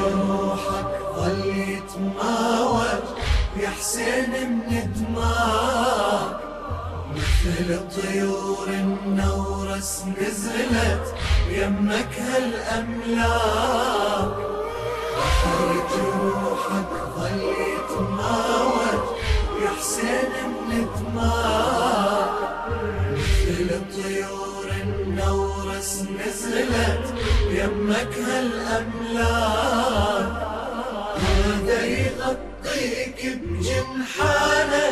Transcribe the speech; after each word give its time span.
جروحك 0.00 0.86
ظل 1.16 1.46
يتماوج 1.46 3.04
يا 3.56 3.68
حسين 3.68 4.30
من 4.70 4.92
دماك 4.92 6.36
مثل 7.16 7.68
طيور 8.02 8.66
النورس 8.68 10.04
نزلت 10.20 11.14
يمك 11.50 12.12
هالأملاك. 12.18 13.30
بحر 15.16 15.58
جروحك 15.92 16.92
ظل 17.18 17.40
يتماوج 17.40 19.04
يا 19.62 19.70
حسين 19.78 20.32
من 20.68 20.86
دماك 21.00 22.29
مثل 23.16 23.68
طيور 24.02 24.66
النورس 24.82 26.02
نزلت 26.02 27.06
يمك 27.50 28.14
هالأملاك. 28.18 29.70
هذا 31.20 31.80
يغطيك 31.86 33.20
بجنحانه 33.42 34.88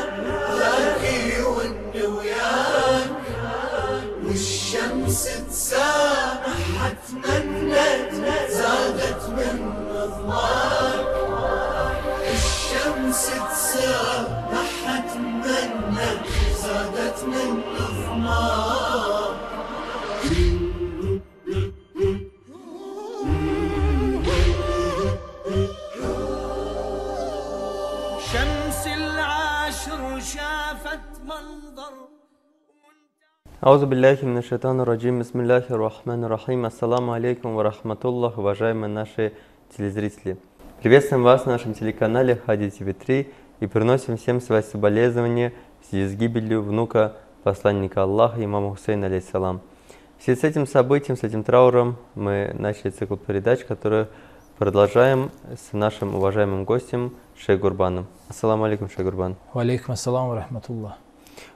ذاك 0.59 1.03
يون 1.39 1.75
وياك 1.95 3.11
والشمس 4.25 5.23
تسامح 5.51 6.93
تمنت 7.09 8.13
زادت 8.51 9.23
من 9.29 9.59
ظلمك 9.93 11.09
الشمس 12.35 13.25
تسامح 13.51 14.71
تمنت 15.15 16.27
زادت 16.68 17.24
من 17.34 17.62
ظلمك 17.78 19.40
شمس 28.32 28.88
العاشر 28.88 30.20
شافت 30.20 31.10
منظر 31.30 31.94
Аузу 33.62 33.88
билляхи 33.88 34.26
мина 34.26 34.42
шайтану 34.42 34.84
раджим, 34.84 35.20
бисмилляхи 35.20 35.72
рахман 35.72 36.26
рахим, 36.26 36.66
ассаламу 36.66 37.14
алейкум 37.14 37.56
ва 37.56 37.64
рахматуллах, 37.64 38.38
уважаемые 38.38 38.90
наши 38.90 39.32
телезрители. 39.78 40.38
Приветствуем 40.82 41.24
вас 41.24 41.46
на 41.46 41.54
нашем 41.54 41.74
телеканале 41.74 42.36
Хади 42.36 42.66
ТВ3 42.66 43.26
и 43.62 43.68
приносим 43.68 44.18
всем 44.18 44.42
свои 44.42 44.62
соболезнования 44.64 45.54
в 45.83 45.91
связи 45.91 46.15
с 46.15 46.17
гибелью 46.17 46.63
внука 46.63 47.15
посланника 47.43 48.03
Аллаха, 48.03 48.45
имама 48.45 48.75
Хусейна, 48.75 49.07
алейсалам. 49.07 49.61
В 50.19 50.25
связи 50.25 50.41
с 50.41 50.45
этим 50.45 50.67
событием, 50.67 51.17
с 51.17 51.23
этим 51.23 51.45
трауром 51.45 51.97
мы 52.15 52.55
начали 52.59 52.91
цикл 52.91 53.17
передач, 53.17 53.65
который 53.65 54.07
продолжаем 54.59 55.31
с 55.57 55.73
нашим 55.73 56.17
уважаемым 56.17 56.65
гостем 56.65 57.15
Шейх 57.37 57.61
Гурбаном. 57.61 58.07
Ассаламу 58.29 58.65
алейкум, 58.65 58.91
Шейх 58.91 59.05
Гурбан. 59.05 59.37
Валейкум 59.55 59.93
ассалам 59.93 60.33
рахматуллах. 60.33 60.95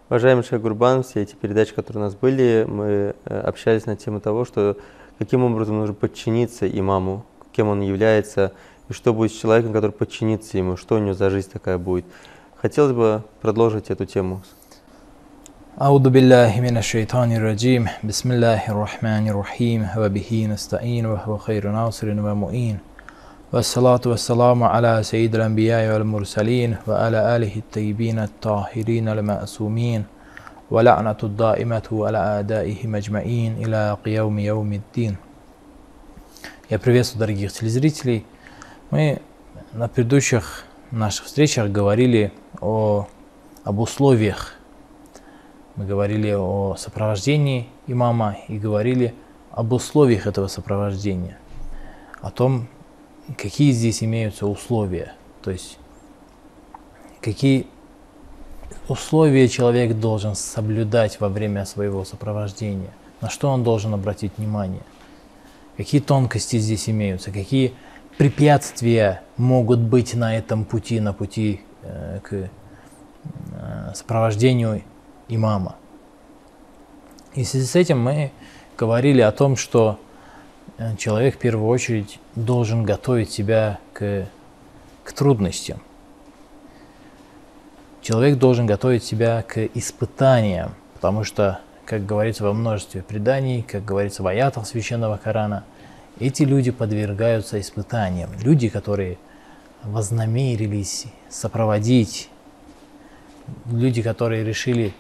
Уважаемый 0.09 0.45
Шейх 0.45 0.63
Гурбан, 0.63 1.03
все 1.03 1.23
эти 1.23 1.35
передачи, 1.35 1.75
которые 1.75 2.03
у 2.03 2.05
нас 2.05 2.15
были, 2.15 2.65
мы 2.69 3.15
э, 3.25 3.41
общались 3.41 3.87
на 3.87 3.97
тему 3.97 4.21
того, 4.21 4.45
что 4.45 4.77
каким 5.19 5.43
образом 5.43 5.79
нужно 5.79 5.95
подчиниться 5.95 6.69
имаму, 6.69 7.25
кем 7.53 7.69
он 7.69 7.81
является, 7.81 8.53
и 8.89 8.93
что 8.93 9.13
будет 9.13 9.33
с 9.33 9.37
человеком, 9.37 9.73
который 9.73 9.93
подчинится 9.93 10.59
ему, 10.59 10.77
что 10.77 10.97
у 10.97 10.99
него 10.99 11.15
за 11.15 11.31
жизнь 11.31 11.51
такая 11.51 11.79
будет. 11.79 12.05
Хотелось 12.62 12.94
бы 12.94 13.24
продолжить 13.42 13.90
эту 13.90 14.06
тему. 14.06 14.42
أعوذ 15.82 16.10
بالله 16.10 16.62
من 16.62 16.78
الشيطان 16.78 17.32
الرجيم 17.38 17.86
بسم 18.04 18.32
الله 18.32 18.66
الرحمن 18.74 19.30
الرحيم 19.30 19.88
وبه 19.98 20.48
نستعين 20.50 21.06
وهو 21.06 21.38
خير 21.38 21.70
ناصر 21.70 22.10
ومؤين 22.10 22.78
والصلاة 23.54 24.02
والسلام 24.06 24.64
على 24.64 25.04
سيد 25.04 25.36
الأنبياء 25.36 25.94
والمرسلين 25.94 26.78
وعلى 26.88 27.36
آله 27.36 27.56
الطيبين 27.56 28.20
الطاهرين 28.20 29.10
المأسومين 29.10 30.04
ولعنة 30.72 31.18
الدائمة 31.24 31.88
على 31.92 32.18
أعدائهم 32.18 32.96
أجمعين 32.96 33.52
إلى 33.62 33.98
قيوم 34.06 34.40
يوم 34.40 34.74
الدين 34.74 35.16
Я 36.70 36.80
приветствую 36.80 37.20
дорогих 37.20 37.54
телезрителей. 37.54 38.26
Мы 38.92 39.22
на 39.74 39.88
предыдущих 39.88 40.66
наших 40.92 41.26
встречах 41.26 41.70
говорили 41.70 42.32
о, 42.63 43.09
об 43.65 43.81
условиях. 43.81 44.55
Мы 45.77 45.85
говорили 45.85 46.33
о 46.33 46.77
сопровождении 46.79 47.69
имама 47.87 48.37
и 48.49 48.59
говорили 48.59 49.15
об 49.51 49.73
условиях 49.73 50.27
этого 50.27 50.47
сопровождения, 50.47 51.39
о 52.21 52.31
том, 52.31 52.69
какие 53.37 53.73
здесь 53.73 54.03
имеются 54.03 54.47
условия, 54.47 55.13
то 55.43 55.51
есть 55.51 55.79
какие 57.21 57.67
условия 58.89 59.49
человек 59.49 59.99
должен 59.99 60.35
соблюдать 60.35 61.21
во 61.21 61.29
время 61.29 61.65
своего 61.67 62.05
сопровождения, 62.05 62.93
на 63.21 63.29
что 63.29 63.49
он 63.49 63.65
должен 63.65 63.93
обратить 63.93 64.33
внимание, 64.39 64.83
какие 65.77 66.01
тонкости 66.01 66.59
здесь 66.59 66.89
имеются, 66.89 67.31
какие 67.33 67.75
препятствия 68.19 69.23
могут 69.37 69.81
быть 69.81 70.15
на 70.15 70.37
этом 70.37 70.65
пути, 70.65 71.01
на 71.01 71.13
пути 71.13 71.63
к 71.83 72.33
э, 72.33 72.49
сопровождению 73.95 74.83
имама. 75.29 75.77
И 77.35 77.45
в 77.45 77.49
связи 77.49 77.67
с 77.67 77.77
этим 77.77 78.01
мы 78.01 78.31
говорили 78.77 79.21
о 79.21 79.33
том, 79.33 79.57
что 79.57 79.99
э, 80.79 80.97
человек 80.97 81.37
в 81.37 81.39
первую 81.39 81.69
очередь 81.69 82.19
должен 82.35 82.85
готовить 82.85 83.31
себя 83.31 83.79
к, 83.93 84.27
к 85.05 85.13
трудностям. 85.13 85.81
Человек 88.03 88.39
должен 88.39 88.67
готовить 88.67 89.05
себя 89.05 89.43
к 89.43 89.65
испытаниям, 89.75 90.75
потому 90.95 91.25
что, 91.25 91.61
как 91.85 92.05
говорится 92.05 92.43
во 92.45 92.53
множестве 92.53 93.03
преданий, 93.03 93.63
как 93.63 93.85
говорится 93.85 94.23
в 94.23 94.27
аятах 94.27 94.67
Священного 94.67 95.17
Корана, 95.23 95.65
эти 96.19 96.43
люди 96.43 96.71
подвергаются 96.71 97.61
испытаниям. 97.61 98.31
Люди, 98.43 98.69
которые 98.69 99.19
вознамерились 99.85 101.07
сопроводить, 101.33 102.29
люди, 103.71 104.03
которые 104.03 104.45
решили 104.45 104.95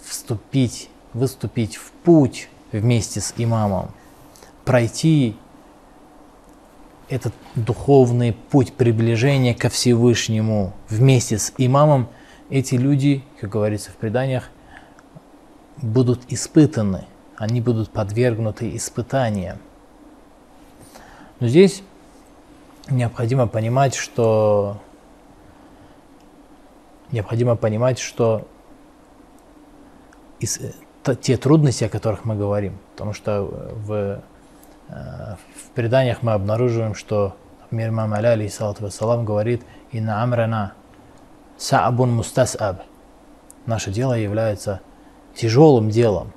вступить, 0.00 0.88
выступить 1.12 1.76
в 1.76 1.90
путь 2.04 2.48
вместе 2.70 3.20
с 3.20 3.34
имамом, 3.36 3.90
пройти 4.64 5.36
этот 7.08 7.34
духовный 7.54 8.32
путь 8.32 8.72
приближения 8.72 9.54
ко 9.54 9.68
Всевышнему 9.68 10.72
вместе 10.88 11.38
с 11.38 11.52
имамом, 11.58 12.08
эти 12.48 12.76
люди, 12.76 13.24
как 13.40 13.50
говорится 13.50 13.90
в 13.90 13.96
преданиях, 13.96 14.50
будут 15.78 16.20
испытаны, 16.28 17.06
они 17.36 17.60
будут 17.60 17.90
подвергнуты 17.90 18.74
испытаниям. 18.76 19.58
Но 21.40 21.48
здесь 21.48 21.82
необходимо 22.88 23.46
понимать, 23.46 23.94
что 23.94 24.80
необходимо 27.12 27.56
понимать, 27.56 27.98
что 27.98 28.46
из, 30.40 30.58
те 31.20 31.36
трудности, 31.36 31.84
о 31.84 31.88
которых 31.88 32.24
мы 32.24 32.34
говорим, 32.34 32.78
потому 32.92 33.12
что 33.12 33.42
в, 33.42 34.22
в 34.88 35.70
преданиях 35.74 36.22
мы 36.22 36.32
обнаруживаем, 36.32 36.94
что, 36.94 37.36
например, 37.62 37.90
имам 37.90 38.14
Аля, 38.14 38.30
алейхиссалату 38.30 38.84
вассалам, 38.84 39.24
говорит 39.24 39.62
«Инна 39.92 40.22
амрана 40.22 40.72
са'абун 41.58 42.10
мустас'аб» 42.10 42.82
Наше 43.66 43.92
дело 43.92 44.14
является 44.14 44.80
тяжелым 45.36 45.90
делом. 45.90 46.32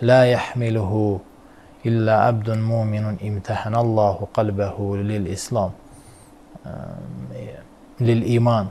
«Ла 0.00 0.24
яхмилуху 0.24 1.22
илля 1.82 2.28
абдун 2.28 2.64
муминун 2.64 3.18
имтахан 3.20 3.74
Аллаху 3.74 4.26
кальбаху 4.26 4.94
лил 4.94 5.26
ислам» 5.26 5.74
лил 7.98 8.22
иман. 8.36 8.70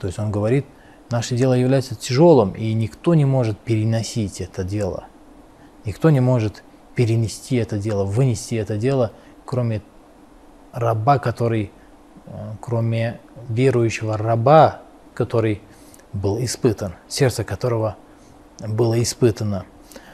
То 0.00 0.06
есть 0.06 0.18
он 0.18 0.30
говорит– 0.30 0.66
Наше 1.10 1.34
дело 1.34 1.54
является 1.54 1.96
тяжелым, 1.96 2.52
и 2.52 2.72
никто 2.72 3.14
не 3.14 3.24
может 3.24 3.58
переносить 3.58 4.40
это 4.40 4.62
дело. 4.62 5.04
Никто 5.84 6.10
не 6.10 6.20
может 6.20 6.62
перенести 6.94 7.56
это 7.56 7.78
дело, 7.78 8.04
вынести 8.04 8.54
это 8.54 8.76
дело, 8.76 9.10
кроме 9.44 9.82
раба, 10.72 11.18
который, 11.18 11.72
кроме 12.60 13.18
верующего 13.48 14.16
раба, 14.16 14.82
который 15.12 15.62
был 16.12 16.38
испытан, 16.44 16.94
сердце 17.08 17.42
которого 17.42 17.96
было 18.60 19.00
испытано. 19.02 19.64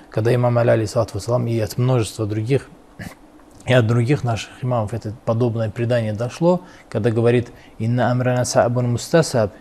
Когда 0.09 0.35
имам 0.35 0.57
Аля, 0.57 0.73
алейсалату 0.73 1.19
и 1.47 1.61
от 1.61 1.77
множества 1.77 2.25
других, 2.25 2.71
и 3.67 3.73
от 3.75 3.87
других 3.87 4.25
наших 4.25 4.65
имамов 4.65 4.95
это 4.95 5.13
подобное 5.27 5.69
предание 5.69 6.15
дошло, 6.15 6.63
когда 6.89 7.11
говорит 7.11 7.51
«Инна 7.79 8.11
амрана 8.11 8.43
са'бун 8.43 8.87
мустасаб», 8.87 9.53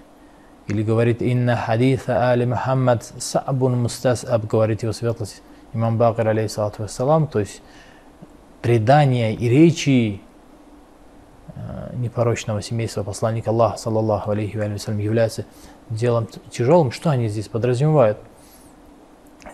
или 0.68 0.84
говорит 0.84 1.22
«Инна 1.22 1.56
хадиса 1.56 2.32
али 2.32 2.46
Мухаммад 2.46 3.04
са'бун 3.04 3.76
мустасаб», 3.76 4.46
говорит 4.46 4.84
его 4.84 4.94
светлость 4.94 5.42
имам 5.74 5.98
Бакр, 5.98 6.28
алейхиссалату 6.28 6.84
вассалам, 6.84 7.28
то 7.28 7.40
есть 7.40 7.62
предания 8.62 9.34
и 9.34 9.48
речи 9.48 10.22
непорочного 11.94 12.62
семейства 12.62 13.04
посланника 13.04 13.50
Аллаха, 13.50 13.78
саллаллаху 13.78 14.32
алейхи 14.32 14.58
ва 14.58 14.78
салям, 14.78 15.00
является 15.00 15.46
делом 15.90 16.28
тяжелым, 16.50 16.92
что 16.92 17.10
они 17.10 17.28
здесь 17.30 17.48
подразумевают? 17.48 18.18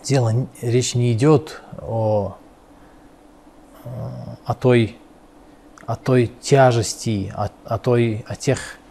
Дело, 0.02 0.48
речь 0.60 0.94
не 0.94 1.12
идет 1.12 1.60
о, 1.80 2.36
э, 3.84 3.88
о 4.44 4.54
той 4.54 4.96
о 5.86 5.96
той 5.96 6.30
тяжести, 6.40 7.32
о, 7.36 7.48
о, 7.64 7.78
той, 7.78 8.24
о 8.26 8.36
тех 8.36 8.58
э, 8.58 8.81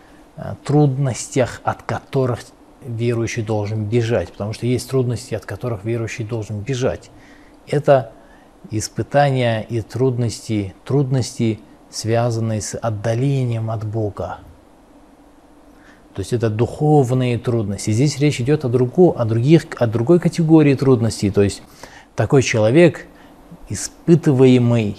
трудностях, 0.63 1.61
от 1.63 1.83
которых 1.83 2.39
верующий 2.85 3.43
должен 3.43 3.85
бежать, 3.85 4.31
потому 4.31 4.53
что 4.53 4.65
есть 4.65 4.89
трудности, 4.89 5.35
от 5.35 5.45
которых 5.45 5.83
верующий 5.83 6.25
должен 6.25 6.61
бежать. 6.61 7.11
Это 7.67 8.11
испытания 8.69 9.61
и 9.61 9.81
трудности, 9.81 10.73
трудности, 10.83 11.59
связанные 11.89 12.61
с 12.61 12.77
отдалением 12.77 13.69
от 13.69 13.85
Бога. 13.85 14.39
То 16.13 16.19
есть 16.21 16.33
это 16.33 16.49
духовные 16.49 17.37
трудности. 17.37 17.91
Здесь 17.91 18.19
речь 18.19 18.41
идет 18.41 18.65
о, 18.65 18.69
другу, 18.69 19.15
о, 19.17 19.23
других, 19.25 19.65
о 19.77 19.87
другой 19.87 20.19
категории 20.19 20.75
трудностей. 20.75 21.31
То 21.31 21.41
есть 21.41 21.63
такой 22.15 22.43
человек, 22.43 23.07
испытываемый, 23.69 24.97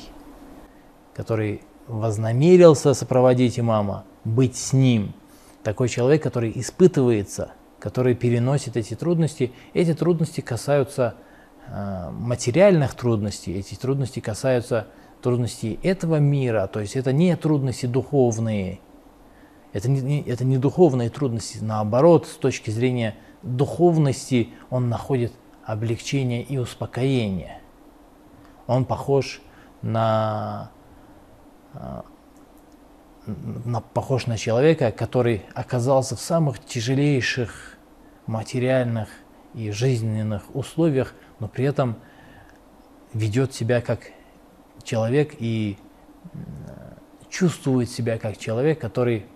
который 1.15 1.63
вознамерился 1.87 2.95
сопроводить 2.95 3.59
имама, 3.59 4.05
быть 4.25 4.57
с 4.57 4.73
ним. 4.73 5.13
Такой 5.63 5.89
человек, 5.89 6.23
который 6.23 6.53
испытывается, 6.55 7.53
который 7.79 8.15
переносит 8.15 8.77
эти 8.77 8.95
трудности. 8.95 9.53
Эти 9.75 9.95
трудности 9.95 10.41
касаются 10.41 11.15
э, 11.67 12.11
материальных 12.11 12.95
трудностей, 12.95 13.55
эти 13.55 13.75
трудности 13.75 14.21
касаются 14.21 14.89
трудностей 15.23 15.79
этого 15.83 16.17
мира, 16.17 16.67
то 16.67 16.81
есть 16.81 16.97
это 16.97 17.13
не 17.13 17.35
трудности 17.37 17.87
духовные, 17.87 18.81
это 19.73 19.89
не, 19.89 20.21
это 20.23 20.45
не 20.45 20.59
духовные 20.59 21.09
трудности, 21.09 21.59
наоборот, 21.61 22.27
с 22.27 22.35
точки 22.37 22.71
зрения 22.71 23.15
духовности 23.43 24.51
он 24.69 24.89
находит 24.89 25.33
облегчение 25.65 26.43
и 26.43 26.59
успокоение. 26.59 27.61
Он 28.67 28.85
похож 28.85 29.41
на 29.81 30.71
похож 33.95 34.27
на 34.27 34.37
человека, 34.37 34.91
который 34.91 35.43
оказался 35.55 36.17
в 36.17 36.21
самых 36.21 36.65
тяжелейших 36.65 37.77
материальных 38.27 39.09
и 39.55 39.71
жизненных 39.71 40.43
условиях, 40.55 41.15
но 41.39 41.49
при 41.49 41.65
этом 41.65 41.97
ведет 43.13 43.55
себя 43.55 43.81
как 43.81 44.11
человек 44.83 45.35
и 45.39 45.79
чувствует 47.29 47.91
себя 47.91 48.19
как 48.19 48.39
человек, 48.39 48.81
который 48.81 49.27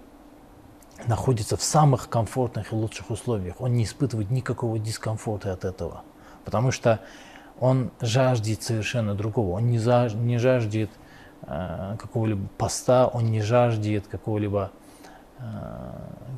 находится 1.07 1.57
в 1.57 1.63
самых 1.63 2.09
комфортных 2.09 2.73
и 2.73 2.75
лучших 2.75 3.11
условиях. 3.11 3.61
Он 3.61 3.75
не 3.75 3.85
испытывает 3.85 4.31
никакого 4.31 4.79
дискомфорта 4.79 5.53
от 5.53 5.65
этого, 5.65 6.03
потому 6.45 6.71
что 6.71 7.01
он 7.61 7.91
жаждет 8.01 8.63
совершенно 8.63 9.15
другого. 9.15 9.57
Он 9.57 9.67
не, 9.71 9.79
за, 9.79 10.11
не 10.15 10.39
жаждет 10.39 10.91
Э, 10.91 11.06
какого-либо 11.43 12.49
поста, 12.59 13.07
он 13.07 13.27
не 13.27 13.41
жаждет 13.41 14.07
какого-либо 14.09 14.73
э, 15.39 15.43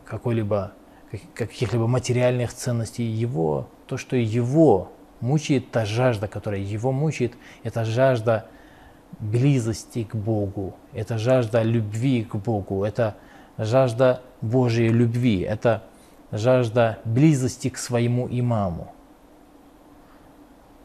какой-либо 0.04 0.72
каких-либо 1.34 1.86
материальных 1.86 2.52
ценностей. 2.52 3.04
Его, 3.04 3.68
то, 3.86 3.96
что 3.96 4.16
его 4.16 4.92
мучает, 5.20 5.70
та 5.70 5.84
жажда, 5.84 6.28
которая 6.28 6.60
его 6.60 6.92
мучает, 6.92 7.34
это 7.62 7.84
жажда 7.84 8.46
близости 9.20 10.04
к 10.04 10.14
Богу, 10.14 10.76
это 10.92 11.18
жажда 11.18 11.62
любви 11.62 12.24
к 12.24 12.36
Богу, 12.36 12.84
это 12.84 13.16
жажда 13.56 14.20
Божьей 14.40 14.88
любви, 14.88 15.40
это 15.40 15.82
жажда 16.30 16.98
близости 17.04 17.70
к 17.70 17.78
своему 17.78 18.28
имаму. 18.30 18.92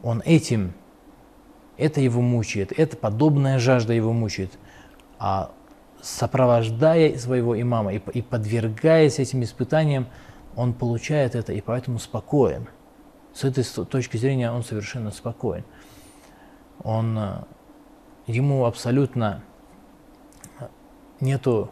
Он 0.02 0.22
этим 0.24 0.72
это 1.76 2.00
его 2.00 2.20
мучает, 2.20 2.72
это 2.76 2.96
подобная 2.96 3.58
жажда 3.58 3.92
его 3.92 4.12
мучает. 4.12 4.52
А 5.18 5.50
сопровождая 6.00 7.16
своего 7.18 7.60
имама 7.60 7.94
и, 7.94 8.00
и 8.12 8.22
подвергаясь 8.22 9.18
этим 9.18 9.42
испытаниям, 9.42 10.06
он 10.56 10.74
получает 10.74 11.34
это 11.34 11.52
и 11.52 11.60
поэтому 11.60 11.98
спокоен. 11.98 12.68
С 13.32 13.44
этой 13.44 13.64
точки 13.64 14.16
зрения 14.16 14.50
он 14.52 14.62
совершенно 14.62 15.10
спокоен. 15.10 15.64
Он, 16.82 17.18
э, 17.18 17.44
ему 18.26 18.64
абсолютно 18.64 19.42
нету 21.20 21.70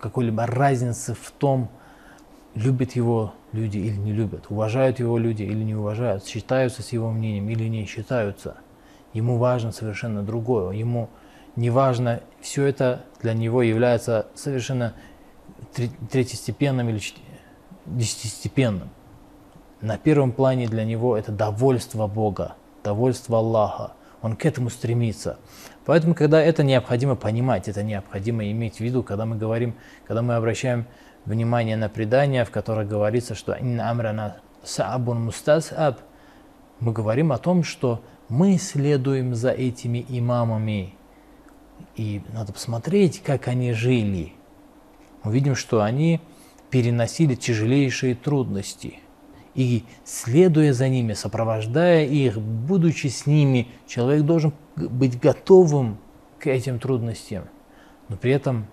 какой-либо 0.00 0.46
разницы 0.46 1.14
в 1.14 1.30
том, 1.32 1.68
любят 2.54 2.92
его 2.92 3.34
люди 3.52 3.78
или 3.78 3.96
не 3.96 4.12
любят, 4.12 4.46
уважают 4.50 4.98
его 4.98 5.18
люди 5.18 5.42
или 5.42 5.62
не 5.62 5.74
уважают, 5.74 6.26
считаются 6.26 6.82
с 6.82 6.92
его 6.92 7.10
мнением 7.10 7.48
или 7.48 7.68
не 7.68 7.86
считаются. 7.86 8.58
Ему 9.12 9.38
важно 9.38 9.72
совершенно 9.72 10.22
другое. 10.22 10.72
Ему 10.72 11.08
не 11.56 11.70
важно, 11.70 12.20
все 12.40 12.66
это 12.66 13.04
для 13.20 13.32
него 13.32 13.62
является 13.62 14.26
совершенно 14.34 14.94
третьестепенным 16.10 16.88
или 16.88 17.00
десятистепенным. 17.86 18.90
На 19.80 19.96
первом 19.96 20.32
плане 20.32 20.68
для 20.68 20.84
него 20.84 21.16
это 21.16 21.32
довольство 21.32 22.06
Бога, 22.06 22.54
довольство 22.84 23.38
Аллаха. 23.38 23.92
Он 24.20 24.36
к 24.36 24.44
этому 24.44 24.68
стремится. 24.68 25.38
Поэтому, 25.84 26.14
когда 26.14 26.42
это 26.42 26.64
необходимо 26.64 27.14
понимать, 27.14 27.68
это 27.68 27.82
необходимо 27.82 28.50
иметь 28.50 28.76
в 28.76 28.80
виду, 28.80 29.02
когда 29.02 29.24
мы 29.24 29.36
говорим, 29.36 29.74
когда 30.06 30.22
мы 30.22 30.34
обращаем 30.34 30.86
внимание 31.28 31.76
на 31.76 31.88
предание, 31.88 32.44
в 32.44 32.50
котором 32.50 32.88
говорится, 32.88 33.34
что 33.34 33.52
«Инна 33.52 33.90
амрана 33.90 34.38
саабун 34.64 35.24
мустасаб», 35.24 36.00
мы 36.80 36.92
говорим 36.92 37.32
о 37.32 37.38
том, 37.38 37.62
что 37.62 38.02
мы 38.28 38.58
следуем 38.58 39.34
за 39.34 39.50
этими 39.50 40.04
имамами, 40.08 40.94
и 41.96 42.22
надо 42.32 42.52
посмотреть, 42.52 43.22
как 43.22 43.48
они 43.48 43.72
жили. 43.72 44.32
Мы 45.22 45.32
видим, 45.32 45.54
что 45.54 45.82
они 45.82 46.20
переносили 46.70 47.34
тяжелейшие 47.34 48.14
трудности. 48.14 49.00
И 49.54 49.84
следуя 50.04 50.72
за 50.72 50.88
ними, 50.88 51.14
сопровождая 51.14 52.04
их, 52.04 52.40
будучи 52.40 53.08
с 53.08 53.26
ними, 53.26 53.68
человек 53.86 54.24
должен 54.24 54.52
быть 54.76 55.18
готовым 55.18 55.98
к 56.38 56.46
этим 56.46 56.78
трудностям. 56.78 57.44
Но 58.08 58.16
при 58.16 58.30
этом 58.30 58.66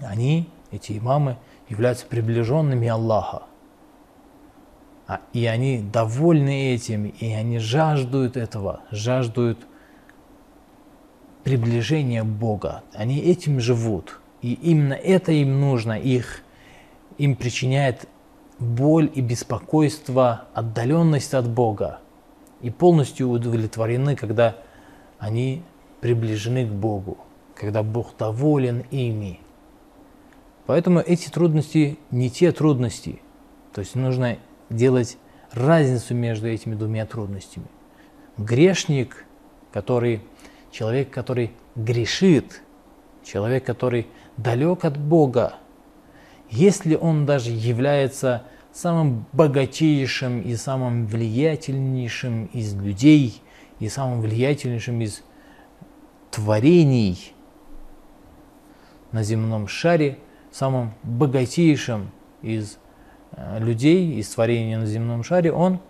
они 0.00 0.48
эти 0.74 0.98
имамы 0.98 1.36
являются 1.68 2.06
приближенными 2.06 2.88
Аллаха. 2.88 3.44
А, 5.06 5.20
и 5.32 5.44
они 5.46 5.78
довольны 5.78 6.74
этим, 6.74 7.06
и 7.06 7.32
они 7.32 7.58
жаждут 7.58 8.36
этого, 8.36 8.80
жаждут 8.90 9.58
приближения 11.42 12.24
Бога. 12.24 12.82
Они 12.94 13.18
этим 13.18 13.60
живут. 13.60 14.20
И 14.40 14.54
именно 14.54 14.94
это 14.94 15.32
им 15.32 15.60
нужно, 15.60 15.98
их, 15.98 16.42
им 17.18 17.36
причиняет 17.36 18.08
боль 18.58 19.10
и 19.14 19.20
беспокойство, 19.20 20.44
отдаленность 20.54 21.34
от 21.34 21.48
Бога. 21.48 22.00
И 22.62 22.70
полностью 22.70 23.28
удовлетворены, 23.28 24.16
когда 24.16 24.56
они 25.18 25.62
приближены 26.00 26.66
к 26.66 26.70
Богу, 26.70 27.18
когда 27.54 27.82
Бог 27.82 28.16
доволен 28.18 28.84
ими. 28.90 29.40
Поэтому 30.66 31.00
эти 31.00 31.28
трудности 31.28 31.98
не 32.10 32.30
те 32.30 32.52
трудности. 32.52 33.20
То 33.72 33.80
есть 33.80 33.94
нужно 33.94 34.38
делать 34.70 35.18
разницу 35.52 36.14
между 36.14 36.48
этими 36.48 36.74
двумя 36.74 37.06
трудностями. 37.06 37.66
Грешник, 38.38 39.24
который, 39.72 40.22
человек, 40.70 41.10
который 41.10 41.52
грешит, 41.76 42.62
человек, 43.22 43.64
который 43.64 44.06
далек 44.36 44.84
от 44.84 44.98
Бога, 44.98 45.54
если 46.50 46.94
он 46.94 47.26
даже 47.26 47.50
является 47.50 48.44
самым 48.72 49.26
богатейшим 49.32 50.40
и 50.40 50.56
самым 50.56 51.06
влиятельнейшим 51.06 52.46
из 52.46 52.74
людей 52.74 53.40
и 53.78 53.88
самым 53.88 54.20
влиятельнейшим 54.20 55.00
из 55.00 55.22
творений 56.30 57.32
на 59.12 59.22
земном 59.22 59.68
шаре, 59.68 60.18
самым 60.54 60.94
богатейшим 61.02 62.12
из 62.40 62.78
э, 63.32 63.58
людей, 63.58 64.20
из 64.20 64.28
творения 64.28 64.78
на 64.78 64.86
земном 64.86 65.24
шаре, 65.24 65.52
он, 65.52 65.80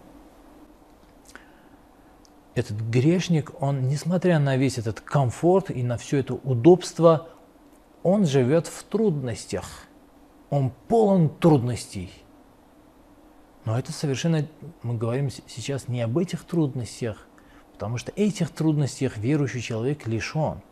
этот 2.54 2.78
грешник, 2.80 3.61
он, 3.61 3.88
несмотря 3.88 4.38
на 4.38 4.56
весь 4.56 4.78
этот 4.78 5.00
комфорт 5.00 5.71
и 5.71 5.83
на 5.83 5.99
все 5.99 6.18
это 6.18 6.35
удобство, 6.35 7.28
он 8.02 8.25
живет 8.25 8.66
в 8.66 8.85
трудностях. 8.85 9.66
Он 10.49 10.73
полон 10.88 11.28
трудностей. 11.28 12.11
Но 13.66 13.78
это 13.78 13.92
совершенно, 13.92 14.47
мы 14.83 14.97
говорим 14.97 15.28
сейчас 15.30 15.88
не 15.88 16.00
об 16.00 16.16
этих 16.16 16.44
трудностях, 16.44 17.26
потому 17.73 17.99
что 17.99 18.12
этих 18.16 18.50
трудностях 18.50 19.18
верующий 19.18 19.61
человек 19.61 20.06
лишен. 20.06 20.62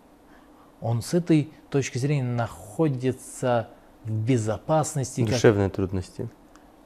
он 0.80 1.02
с 1.02 1.12
этой 1.14 1.50
точки 1.68 1.98
зрения 1.98 2.22
находится 2.22 3.68
в 4.04 4.10
безопасности, 4.10 5.22
как 5.22 5.34
Душевные 5.34 5.68
трудности. 5.68 6.28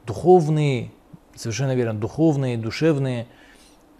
духовные, 0.05 0.91
совершенно 1.35 1.75
верно, 1.75 1.99
духовные, 1.99 2.57
душевные, 2.57 3.27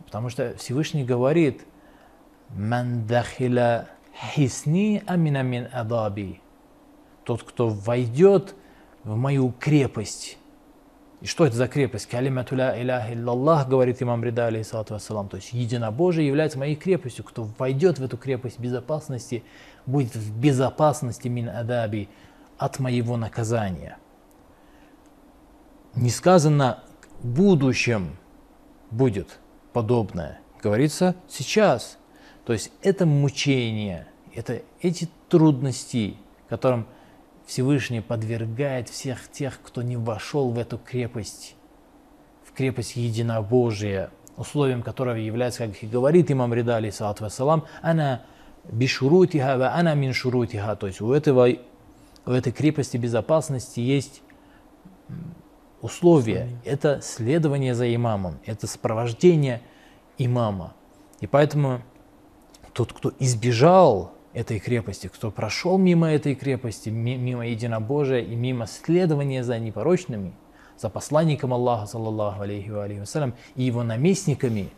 потому 0.05 0.29
что 0.29 0.55
Всевышний 0.57 1.03
говорит, 1.03 1.63
«Ман 2.49 3.05
дахиля 3.07 3.87
хисни 4.33 5.03
амина 5.05 5.43
мин 5.43 5.67
адаби». 5.71 6.39
Тот, 7.23 7.43
кто 7.43 7.67
войдет 7.69 8.55
в 9.03 9.15
мою 9.15 9.53
крепость. 9.59 10.37
И 11.19 11.25
что 11.25 11.45
это 11.45 11.55
за 11.55 11.67
крепость? 11.67 12.07
Калимату 12.07 12.55
ля 12.55 12.79
иляха 12.79 13.13
иллаллах, 13.13 13.67
говорит 13.67 14.01
имам 14.01 14.23
Рида, 14.23 14.47
алейхиссалату 14.47 14.93
вассалам. 14.93 15.27
То 15.27 15.37
есть 15.37 15.51
единобожие 15.51 16.27
является 16.27 16.59
моей 16.59 16.75
крепостью. 16.75 17.25
Кто 17.25 17.43
войдет 17.57 17.97
в 17.97 18.03
эту 18.03 18.17
крепость 18.17 18.59
безопасности, 18.59 19.43
будет 19.85 20.15
в 20.15 20.39
безопасности 20.39 21.27
мин 21.27 21.49
адаби, 21.49 22.07
от 22.57 22.79
моего 22.79 23.17
наказания. 23.17 23.97
Не 25.95 26.09
сказано 26.09 26.83
в 27.21 27.27
будущем 27.27 28.17
будет 28.91 29.39
подобное. 29.73 30.39
Говорится 30.61 31.15
сейчас. 31.27 31.97
То 32.45 32.53
есть 32.53 32.71
это 32.81 33.05
мучение, 33.05 34.07
это 34.33 34.61
эти 34.81 35.09
трудности, 35.29 36.17
которым 36.49 36.87
Всевышний 37.45 38.01
подвергает 38.01 38.89
всех 38.89 39.29
тех, 39.31 39.59
кто 39.61 39.81
не 39.81 39.97
вошел 39.97 40.51
в 40.51 40.57
эту 40.57 40.77
крепость, 40.77 41.55
в 42.43 42.53
крепость 42.53 42.95
единобожия, 42.95 44.11
условием 44.37 44.83
которого 44.83 45.15
является, 45.15 45.65
как 45.65 45.83
и 45.83 45.87
говорит 45.87 46.31
имам 46.31 46.53
Рида, 46.53 46.77
алейсалату 46.77 47.23
вассалам, 47.23 47.65
она 47.81 48.21
бишурутиха 48.71 49.57
ва 49.57 49.73
она 49.73 49.93
мин 49.95 50.13
шурутиха. 50.13 50.75
То 50.75 50.87
есть 50.87 51.01
у, 51.01 51.11
этого, 51.13 51.49
у 52.27 52.31
этой 52.31 52.51
крепости 52.51 52.97
безопасности 52.97 53.79
есть 53.79 54.21
условия. 55.81 56.49
Это 56.65 56.99
следование 57.01 57.73
за 57.73 57.93
имамом, 57.95 58.39
это 58.45 58.67
сопровождение 58.67 59.61
имама. 60.17 60.73
И 61.21 61.27
поэтому 61.27 61.81
тот, 62.73 62.93
кто 62.93 63.11
избежал 63.19 64.11
этой 64.33 64.59
крепости, 64.59 65.07
кто 65.07 65.31
прошел 65.31 65.77
мимо 65.77 66.11
этой 66.11 66.35
крепости, 66.35 66.89
ми- 66.89 67.15
мимо 67.17 67.47
единобожия 67.47 68.19
и 68.19 68.35
мимо 68.35 68.67
следования 68.67 69.43
за 69.43 69.57
непорочными, 69.57 70.33
за 70.77 70.89
посланником 70.89 71.53
Аллаха, 71.53 71.87
саллаллаху 71.87 72.41
алейхи 72.41 72.69
ва 72.69 72.83
алейхи 72.83 72.99
вассалям, 72.99 73.33
и 73.55 73.63
его 73.63 73.81
наместниками, 73.83 74.69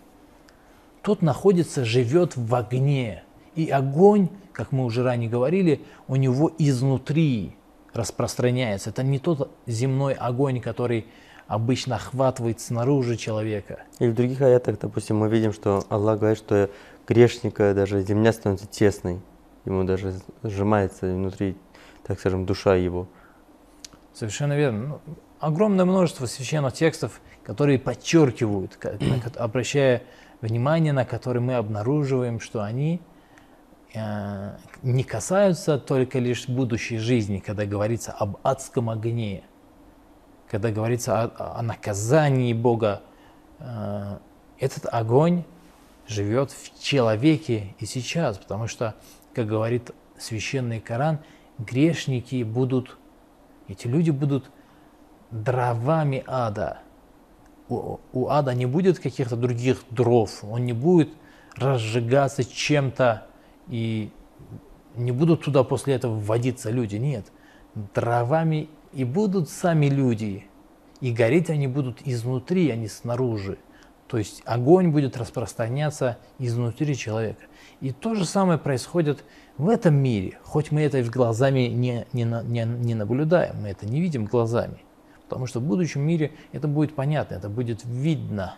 тот 1.01 1.21
находится, 1.21 1.83
живет 1.83 2.37
в 2.37 2.55
огне. 2.55 3.23
И 3.55 3.69
огонь, 3.69 4.29
как 4.53 4.71
мы 4.71 4.85
уже 4.85 5.03
ранее 5.03 5.29
говорили, 5.29 5.81
у 6.07 6.15
него 6.15 6.51
изнутри 6.57 7.55
распространяется. 7.93 8.89
Это 8.89 9.03
не 9.03 9.19
тот 9.19 9.51
земной 9.65 10.13
огонь, 10.13 10.61
который 10.61 11.07
обычно 11.47 11.95
охватывает 11.95 12.59
снаружи 12.59 13.17
человека. 13.17 13.83
И 13.99 14.07
в 14.07 14.13
других 14.13 14.41
аятах, 14.41 14.79
допустим, 14.79 15.17
мы 15.17 15.29
видим, 15.29 15.51
что 15.51 15.83
Аллах 15.89 16.19
говорит, 16.19 16.37
что 16.37 16.69
грешника 17.07 17.73
даже 17.73 18.01
земля 18.03 18.31
становится 18.31 18.67
тесной. 18.67 19.19
Ему 19.65 19.83
даже 19.83 20.13
сжимается 20.43 21.07
внутри, 21.07 21.57
так 22.03 22.19
скажем, 22.19 22.45
душа 22.45 22.75
его. 22.75 23.07
Совершенно 24.13 24.55
верно. 24.55 24.87
Ну, 24.87 25.15
огромное 25.39 25.85
множество 25.85 26.27
священных 26.27 26.73
текстов, 26.73 27.19
которые 27.43 27.79
подчеркивают, 27.79 28.77
обращая 29.35 30.03
внимание, 30.41 30.93
на 30.93 31.03
которые 31.03 31.41
мы 31.41 31.55
обнаруживаем, 31.55 32.39
что 32.39 32.61
они 32.61 33.01
не 33.93 35.03
касаются 35.03 35.79
только 35.79 36.19
лишь 36.19 36.47
будущей 36.47 36.97
жизни, 36.97 37.39
когда 37.39 37.65
говорится 37.65 38.11
об 38.11 38.37
адском 38.43 38.89
огне, 38.89 39.43
когда 40.49 40.71
говорится 40.71 41.23
о, 41.23 41.59
о 41.59 41.61
наказании 41.63 42.53
Бога. 42.53 43.01
Э, 43.59 44.19
этот 44.59 44.85
огонь 44.91 45.43
живет 46.07 46.51
в 46.51 46.81
человеке 46.81 47.75
и 47.79 47.85
сейчас, 47.85 48.37
потому 48.37 48.67
что, 48.67 48.95
как 49.33 49.47
говорит 49.47 49.91
священный 50.19 50.79
Коран, 50.79 51.19
грешники 51.57 52.43
будут, 52.43 52.97
эти 53.67 53.87
люди 53.87 54.11
будут 54.11 54.51
дровами 55.31 56.23
ада. 56.27 56.79
У, 57.69 57.99
у 58.13 58.29
ада 58.29 58.53
не 58.53 58.65
будет 58.65 58.99
каких-то 58.99 59.35
других 59.35 59.83
дров, 59.89 60.43
он 60.43 60.65
не 60.65 60.73
будет 60.73 61.09
разжигаться 61.55 62.43
чем-то 62.43 63.28
и 63.69 64.11
не 64.95 65.11
будут 65.11 65.43
туда 65.43 65.63
после 65.63 65.95
этого 65.95 66.19
вводиться 66.19 66.69
люди. 66.69 66.97
Нет, 66.97 67.25
дровами 67.93 68.69
и 68.93 69.03
будут 69.03 69.49
сами 69.49 69.87
люди, 69.87 70.45
и 71.01 71.11
гореть 71.11 71.49
они 71.49 71.67
будут 71.67 72.01
изнутри, 72.05 72.69
а 72.69 72.75
не 72.75 72.87
снаружи. 72.87 73.57
То 74.07 74.17
есть 74.17 74.41
огонь 74.45 74.89
будет 74.89 75.17
распространяться 75.17 76.17
изнутри 76.39 76.97
человека. 76.97 77.43
И 77.79 77.91
то 77.91 78.15
же 78.15 78.25
самое 78.25 78.57
происходит 78.57 79.23
в 79.57 79.69
этом 79.69 79.93
мире, 79.95 80.39
хоть 80.43 80.71
мы 80.71 80.81
это 80.81 81.03
глазами 81.03 81.67
не, 81.67 82.07
не, 82.11 82.23
не, 82.23 82.65
не 82.65 82.95
наблюдаем, 82.95 83.61
мы 83.61 83.69
это 83.69 83.85
не 83.85 84.01
видим 84.01 84.25
глазами. 84.25 84.79
Потому 85.27 85.45
что 85.45 85.59
в 85.59 85.63
будущем 85.63 86.01
мире 86.01 86.31
это 86.53 86.67
будет 86.67 86.95
понятно, 86.95 87.35
это 87.35 87.49
будет 87.49 87.85
видно. 87.85 88.55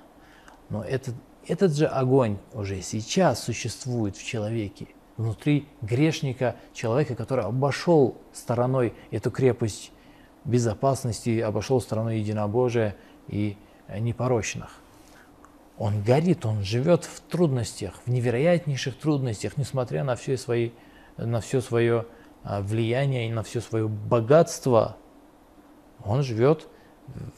Но 0.70 0.84
этот, 0.84 1.15
этот 1.46 1.75
же 1.75 1.86
огонь 1.86 2.38
уже 2.53 2.82
сейчас 2.82 3.44
существует 3.44 4.15
в 4.15 4.25
человеке, 4.25 4.88
внутри 5.18 5.68
грешника, 5.82 6.56
человека, 6.74 7.15
который 7.15 7.46
обошел 7.46 8.18
стороной 8.34 8.94
эту 9.12 9.32
крепость 9.32 9.91
безопасности, 10.46 11.39
обошел 11.39 11.82
стороной 11.82 12.20
единобожия 12.20 12.96
и 13.27 13.58
э, 13.88 14.00
непорочных. 14.00 14.72
Он 15.77 16.01
горит, 16.03 16.46
он 16.46 16.63
живет 16.63 17.06
в 17.06 17.22
трудностях, 17.22 17.96
в 18.06 18.10
невероятнейших 18.10 18.98
трудностях, 18.98 19.58
несмотря 19.58 20.03
на 20.03 20.15
все, 20.15 20.38
свои, 20.38 20.72
на 21.18 21.41
все 21.41 21.62
свое 21.62 22.06
а, 22.44 22.62
влияние 22.62 23.30
и 23.30 23.32
на 23.32 23.41
все 23.44 23.62
свое 23.62 23.88
богатство, 23.88 24.98
он 26.03 26.24
живет 26.24 26.68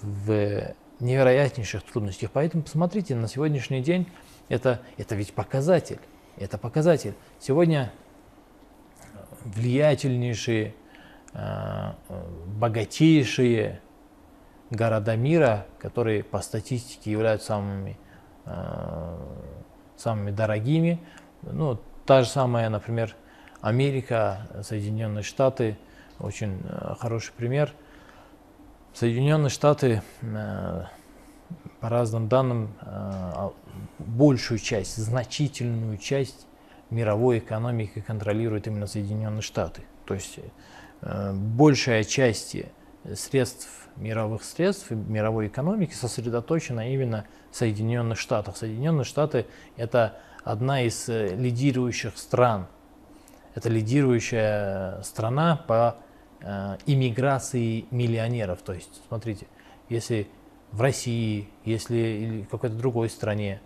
в 0.01 0.73
невероятнейших 0.99 1.83
трудностях. 1.83 2.31
Поэтому 2.31 2.63
посмотрите, 2.63 3.15
на 3.15 3.27
сегодняшний 3.27 3.81
день 3.81 4.07
это, 4.49 4.81
это 4.97 5.15
ведь 5.15 5.33
показатель. 5.33 5.99
Это 6.37 6.57
показатель. 6.57 7.13
Сегодня 7.39 7.91
влиятельнейшие, 9.45 10.73
э, 11.33 11.93
богатейшие 12.47 13.81
города 14.69 15.15
мира, 15.15 15.65
которые 15.79 16.23
по 16.23 16.41
статистике 16.41 17.11
являются 17.11 17.47
самыми, 17.47 17.97
э, 18.45 19.17
самыми 19.97 20.31
дорогими. 20.31 20.99
Ну, 21.43 21.79
та 22.05 22.23
же 22.23 22.29
самая, 22.29 22.69
например, 22.69 23.15
Америка, 23.61 24.47
Соединенные 24.61 25.23
Штаты, 25.23 25.77
очень 26.19 26.61
э, 26.63 26.95
хороший 26.99 27.33
пример. 27.33 27.71
Соединенные 28.93 29.49
Штаты, 29.49 30.01
э, 30.21 30.83
по 31.83 31.89
разным 31.89 32.29
данным, 32.29 32.73
э, 32.79 32.85
а- 32.85 33.53
большую 33.99 34.57
часть, 34.57 34.95
значительную 34.95 35.97
часть 35.97 36.47
мировой 36.89 37.39
экономики 37.39 37.99
контролируют 37.99 38.67
именно 38.67 38.87
Соединенные 38.87 39.41
Штаты. 39.41 39.81
То 40.05 40.13
есть 40.13 40.39
э, 41.01 41.33
большая 41.33 42.05
часть 42.05 42.55
средств, 43.15 43.67
мировых 43.97 44.45
средств 44.45 44.91
мировой 44.91 45.47
экономики 45.47 45.93
сосредоточена 45.93 46.93
именно 46.93 47.25
в 47.51 47.57
Соединенных 47.57 48.17
Штатах. 48.17 48.55
Соединенные 48.55 49.03
Штаты– 49.03 49.45
это 49.75 50.17
одна 50.45 50.83
из 50.83 51.09
э, 51.09 51.35
лидирующих 51.35 52.17
стран. 52.17 52.67
Это 53.55 53.67
лидирующая 53.67 55.01
страна 55.01 55.57
по 55.67 55.97
э, 56.39 56.77
иммиграции 56.85 57.87
миллионеров. 57.91 58.61
То 58.61 58.71
есть, 58.71 59.01
смотрите, 59.09 59.47
если 59.89 60.29
в 60.73 60.81
России, 60.81 61.47
если 61.63 61.95
или 61.95 62.41
в 62.41 62.49
какой-то 62.49 62.75
другой 62.75 63.09
стране 63.09 63.61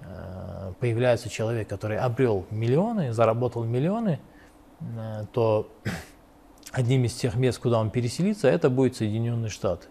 э, 0.00 0.72
появляется 0.80 1.28
человек, 1.28 1.68
который 1.68 1.98
обрел 1.98 2.46
миллионы, 2.50 3.12
заработал 3.12 3.62
миллионы, 3.64 4.20
э, 4.80 5.26
то 5.32 5.70
одним 6.72 7.04
из 7.04 7.14
тех 7.14 7.36
мест, 7.36 7.58
куда 7.58 7.78
он 7.78 7.90
переселится, 7.90 8.48
это 8.48 8.70
будет 8.70 8.96
Соединенные 8.96 9.50
Штаты. 9.50 9.86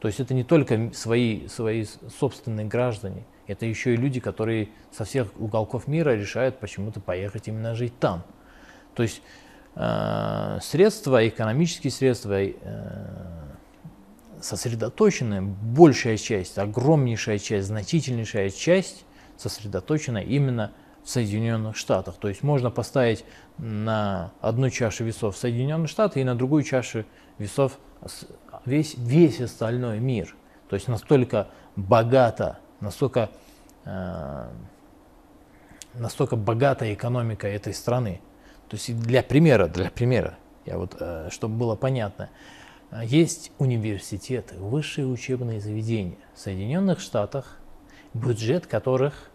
То 0.00 0.08
есть 0.08 0.18
это 0.18 0.34
не 0.34 0.44
только 0.44 0.92
свои, 0.92 1.46
свои 1.46 1.84
собственные 1.84 2.66
граждане, 2.66 3.24
это 3.46 3.64
еще 3.64 3.94
и 3.94 3.96
люди, 3.96 4.20
которые 4.20 4.70
со 4.90 5.04
всех 5.04 5.28
уголков 5.38 5.86
мира 5.86 6.10
решают 6.10 6.58
почему-то 6.58 7.00
поехать 7.00 7.48
именно 7.48 7.74
жить 7.76 7.98
там. 7.98 8.24
То 8.94 9.04
есть 9.04 9.22
э, 9.76 10.58
средства, 10.60 11.26
экономические 11.26 11.92
средства 11.92 12.42
э, 12.42 12.52
сосредоточены, 14.48 15.42
большая 15.42 16.16
часть, 16.16 16.58
огромнейшая 16.58 17.38
часть, 17.38 17.68
значительнейшая 17.68 18.50
часть 18.50 19.04
сосредоточена 19.36 20.18
именно 20.18 20.72
в 21.04 21.10
Соединенных 21.10 21.76
Штатах. 21.76 22.16
То 22.16 22.28
есть 22.28 22.42
можно 22.42 22.70
поставить 22.70 23.24
на 23.58 24.32
одну 24.40 24.70
чашу 24.70 25.04
весов 25.04 25.36
Соединенные 25.36 25.86
Штаты 25.86 26.20
и 26.20 26.24
на 26.24 26.34
другую 26.34 26.62
чашу 26.62 27.04
весов 27.38 27.78
весь, 28.64 28.94
весь 28.96 29.40
остальной 29.40 30.00
мир. 30.00 30.34
То 30.68 30.74
есть 30.74 30.88
настолько 30.88 31.48
богато, 31.76 32.58
настолько, 32.80 33.30
э, 33.84 34.48
настолько 35.94 36.36
богатая 36.36 36.94
экономика 36.94 37.46
этой 37.46 37.74
страны. 37.74 38.20
То 38.68 38.76
есть 38.76 39.00
для 39.00 39.22
примера, 39.22 39.66
для 39.66 39.90
примера, 39.90 40.36
я 40.66 40.78
вот, 40.78 40.96
э, 41.00 41.28
чтобы 41.30 41.56
было 41.56 41.74
понятно, 41.76 42.24
э, 42.24 42.57
есть 43.02 43.52
университеты, 43.58 44.56
высшие 44.56 45.06
учебные 45.06 45.60
заведения 45.60 46.18
в 46.34 46.38
Соединенных 46.38 47.00
Штатах, 47.00 47.58
бюджет 48.14 48.66
которых, 48.66 49.30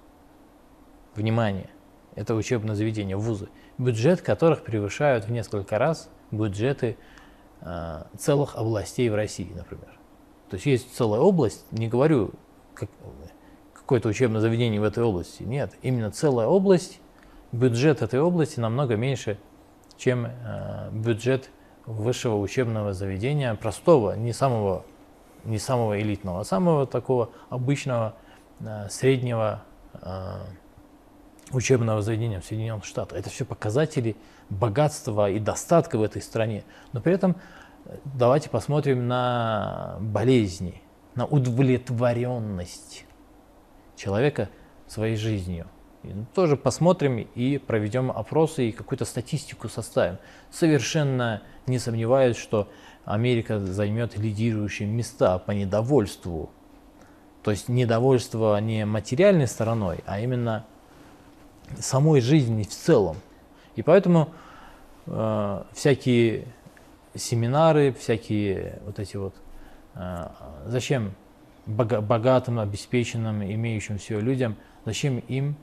внимание, 1.15 1.69
это 2.15 2.35
учебное 2.35 2.75
заведение, 2.75 3.15
вузы, 3.15 3.49
бюджет 3.77 4.21
которых 4.21 4.63
превышают 4.63 5.25
в 5.25 5.31
несколько 5.31 5.77
раз 5.77 6.09
бюджеты 6.31 6.97
э, 7.61 8.03
целых 8.17 8.55
областей 8.55 9.09
в 9.09 9.15
России, 9.15 9.51
например. 9.53 9.99
То 10.49 10.55
есть 10.55 10.65
есть 10.65 10.95
целая 10.95 11.21
область, 11.21 11.65
не 11.71 11.87
говорю 11.87 12.31
как- 12.73 12.89
какое-то 13.73 14.09
учебное 14.09 14.41
заведение 14.41 14.79
в 14.81 14.83
этой 14.83 15.03
области, 15.03 15.43
нет, 15.43 15.73
именно 15.81 16.11
целая 16.11 16.47
область, 16.47 16.99
бюджет 17.51 18.01
этой 18.01 18.19
области 18.19 18.59
намного 18.59 18.95
меньше, 18.95 19.37
чем 19.97 20.25
э, 20.25 20.89
бюджет 20.91 21.49
высшего 21.85 22.37
учебного 22.37 22.93
заведения, 22.93 23.53
простого, 23.55 24.15
не 24.15 24.33
самого, 24.33 24.85
не 25.43 25.59
самого 25.59 25.99
элитного, 25.99 26.41
а 26.41 26.43
самого 26.43 26.87
такого 26.87 27.29
обычного 27.49 28.15
э, 28.59 28.87
среднего 28.89 29.63
э, 30.01 30.39
учебного 31.51 32.01
заведения 32.01 32.39
в 32.39 32.45
Соединенных 32.45 32.85
Штатах. 32.85 33.17
Это 33.17 33.29
все 33.29 33.45
показатели 33.45 34.15
богатства 34.49 35.29
и 35.29 35.39
достатка 35.39 35.97
в 35.97 36.03
этой 36.03 36.21
стране. 36.21 36.63
Но 36.93 37.01
при 37.01 37.13
этом 37.13 37.35
э, 37.85 37.97
давайте 38.05 38.49
посмотрим 38.49 39.07
на 39.07 39.97
болезни, 39.99 40.81
на 41.15 41.25
удовлетворенность 41.25 43.05
человека 43.95 44.49
своей 44.87 45.15
жизнью. 45.15 45.67
И 46.03 46.13
тоже 46.35 46.57
посмотрим 46.57 47.17
и 47.17 47.57
проведем 47.57 48.11
опросы 48.11 48.69
и 48.69 48.71
какую-то 48.71 49.05
статистику 49.05 49.69
составим. 49.69 50.17
Совершенно 50.51 51.41
не 51.65 51.79
сомневаюсь, 51.79 52.37
что 52.37 52.69
Америка 53.05 53.59
займет 53.59 54.17
лидирующие 54.17 54.87
места 54.87 55.37
по 55.39 55.51
недовольству. 55.51 56.49
То 57.41 57.51
есть 57.51 57.67
недовольство 57.67 58.59
не 58.59 58.85
материальной 58.85 59.47
стороной, 59.47 59.99
а 60.05 60.19
именно 60.19 60.65
самой 61.79 62.21
жизни 62.21 62.63
в 62.63 62.69
целом. 62.69 63.17
И 63.75 63.81
поэтому 63.81 64.29
э, 65.07 65.63
всякие 65.73 66.47
семинары, 67.15 67.93
всякие 67.93 68.79
вот 68.85 68.99
эти 68.99 69.17
вот, 69.17 69.35
э, 69.95 70.27
зачем 70.65 71.13
бога- 71.65 72.01
богатым, 72.01 72.59
обеспеченным, 72.59 73.43
имеющим 73.43 73.97
все 73.97 74.19
людям, 74.19 74.55
зачем 74.85 75.19
им 75.19 75.55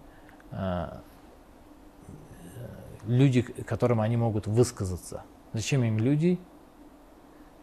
люди, 3.06 3.42
к- 3.42 3.64
которым 3.66 4.00
они 4.00 4.16
могут 4.16 4.46
высказаться? 4.46 5.22
Зачем 5.52 5.82
им 5.84 5.98
люди? 5.98 6.38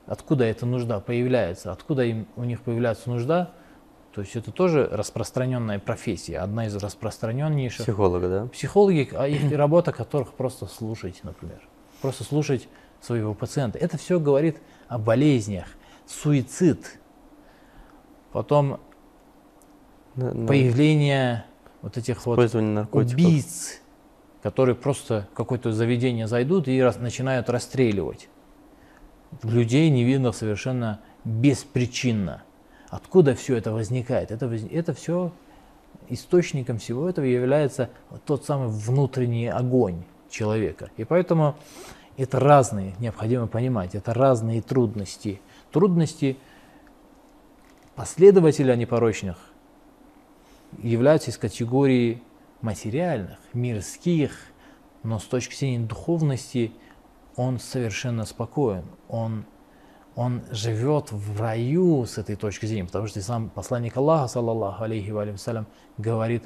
Откуда 0.05 0.45
эта 0.45 0.65
нужда 0.65 0.99
появляется? 0.99 1.71
Откуда 1.71 2.03
им, 2.03 2.27
у 2.35 2.43
них 2.43 2.61
появляется 2.61 3.09
нужда? 3.09 3.51
То 4.13 4.21
есть 4.21 4.35
это 4.35 4.51
тоже 4.51 4.87
распространенная 4.91 5.79
профессия, 5.79 6.39
одна 6.39 6.65
из 6.65 6.75
распространеннейших. 6.75 7.85
Психолога, 7.85 8.29
да? 8.29 8.47
Психологи, 8.47 9.09
а 9.13 9.27
их 9.27 9.51
работа 9.51 9.91
которых 9.91 10.33
просто 10.33 10.65
слушать, 10.65 11.19
например. 11.23 11.61
Просто 12.01 12.23
слушать 12.23 12.67
своего 12.99 13.33
пациента. 13.33 13.77
Это 13.77 13.97
все 13.97 14.19
говорит 14.19 14.57
о 14.87 14.97
болезнях, 14.97 15.67
суицид, 16.07 16.99
потом 18.31 18.79
да. 20.15 20.31
появление 20.47 21.45
вот 21.81 21.97
этих 21.97 22.25
вот 22.25 22.37
наркотиков. 22.53 23.13
убийц, 23.13 23.81
которые 24.41 24.75
просто 24.75 25.27
в 25.31 25.35
какое-то 25.35 25.71
заведение 25.71 26.27
зайдут 26.27 26.67
и 26.67 26.81
рас- 26.81 26.97
начинают 26.97 27.49
расстреливать 27.49 28.29
людей 29.43 29.89
невинных 29.89 30.35
совершенно 30.35 31.01
беспричинно. 31.23 32.43
Откуда 32.89 33.35
все 33.35 33.55
это 33.57 33.71
возникает? 33.71 34.31
Это, 34.31 34.45
это 34.71 34.93
все 34.93 35.33
источником 36.09 36.77
всего 36.77 37.09
этого 37.09 37.25
является 37.25 37.89
тот 38.25 38.45
самый 38.45 38.69
внутренний 38.69 39.47
огонь 39.47 40.03
человека. 40.29 40.89
И 40.97 41.03
поэтому 41.03 41.55
это 42.15 42.39
разные, 42.39 42.95
необходимо 42.99 43.47
понимать, 43.47 43.95
это 43.95 44.13
разные 44.13 44.61
трудности. 44.61 45.41
Трудности 45.71 46.37
последователя 47.95 48.75
непорочных 48.75 49.37
являются 50.77 51.31
из 51.31 51.37
категории 51.37 52.21
материальных, 52.61 53.37
мирских, 53.53 54.31
но 55.03 55.19
с 55.19 55.23
точки 55.25 55.55
зрения 55.55 55.85
духовности 55.85 56.71
он 57.35 57.59
совершенно 57.59 58.25
спокоен. 58.25 58.85
Он, 59.07 59.45
он 60.15 60.41
живет 60.51 61.11
в 61.11 61.39
раю 61.39 62.05
с 62.05 62.17
этой 62.17 62.35
точки 62.35 62.65
зрения, 62.65 62.85
потому 62.85 63.07
что 63.07 63.21
сам 63.21 63.49
посланник 63.49 63.95
Аллаха, 63.95 64.27
саллаллаху 64.27 64.83
алейхи 64.83 65.11
ва 65.11 65.25
салям, 65.37 65.67
говорит 65.97 66.43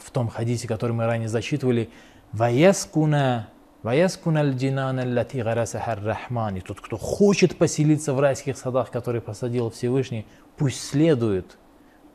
в 0.00 0.10
том 0.10 0.28
хадисе, 0.28 0.68
который 0.68 0.92
мы 0.92 1.06
ранее 1.06 1.28
зачитывали, 1.28 1.88
«Ваяскуна 2.32 3.48
Ваяскуна 3.82 4.40
аль-джинана 4.40 5.02
аллати 5.02 5.40
гарасаха 5.40 5.92
ар-рахман». 5.92 6.56
И 6.56 6.60
тот, 6.60 6.80
кто 6.80 6.98
хочет 6.98 7.56
поселиться 7.56 8.12
в 8.12 8.20
райских 8.20 8.58
садах, 8.58 8.90
которые 8.90 9.22
посадил 9.22 9.70
Всевышний, 9.70 10.26
пусть 10.56 10.84
следует, 10.84 11.56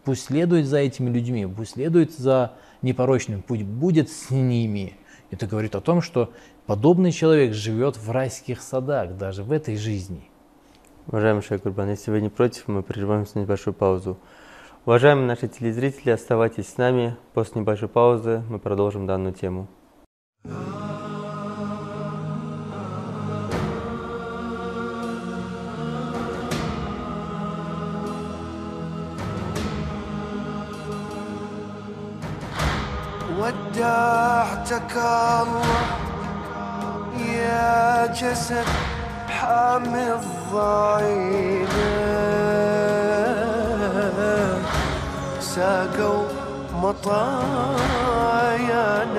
пусть 0.05 0.25
следует 0.25 0.67
за 0.67 0.77
этими 0.77 1.09
людьми, 1.09 1.45
пусть 1.45 1.71
следует 1.73 2.13
за 2.13 2.53
непорочным, 2.81 3.41
пусть 3.41 3.63
будет 3.63 4.09
с 4.09 4.29
ними. 4.29 4.95
Это 5.31 5.47
говорит 5.47 5.75
о 5.75 5.81
том, 5.81 6.01
что 6.01 6.31
подобный 6.67 7.11
человек 7.11 7.53
живет 7.53 7.97
в 7.97 8.11
райских 8.11 8.61
садах, 8.61 9.17
даже 9.17 9.43
в 9.43 9.51
этой 9.51 9.75
жизни. 9.75 10.29
Уважаемый 11.07 11.41
Шейх 11.41 11.61
Курбан, 11.61 11.89
если 11.89 12.11
вы 12.11 12.21
не 12.21 12.29
против, 12.29 12.67
мы 12.67 12.83
прерываемся 12.83 13.37
на 13.37 13.43
небольшую 13.43 13.73
паузу. 13.73 14.17
Уважаемые 14.85 15.27
наши 15.27 15.47
телезрители, 15.47 16.11
оставайтесь 16.11 16.67
с 16.67 16.77
нами. 16.77 17.17
После 17.33 17.61
небольшой 17.61 17.89
паузы 17.89 18.43
мы 18.49 18.59
продолжим 18.59 19.07
данную 19.07 19.33
тему. 19.33 19.67
ودعتك 33.85 34.95
الله 34.97 35.61
يا 37.17 38.05
جسد 38.07 38.65
حامي 39.29 40.07
الضعينة 40.13 41.91
ساقوا 45.39 46.23
مطايانا 46.81 47.65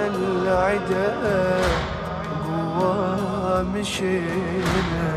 العدا 0.06 1.14
قوى 2.46 3.62
مشينا. 3.74 5.16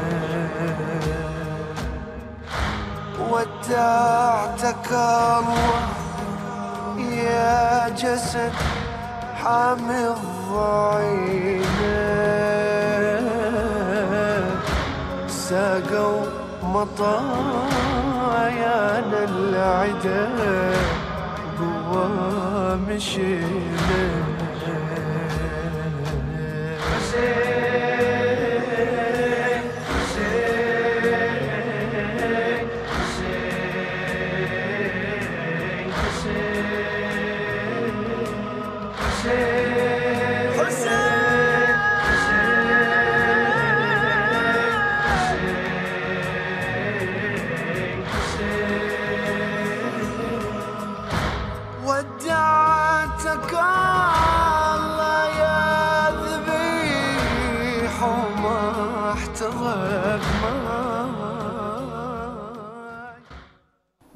ودعتك 3.31 4.89
الله 4.91 5.79
يا 6.97 7.89
جسد 7.89 8.53
حامي 9.43 10.03
الضعينة 10.07 11.69
ساقوا 15.27 16.25
مطايانا 16.63 17.99
العدا 19.23 20.29
قوى 21.59 22.07
مشينا. 22.89 24.03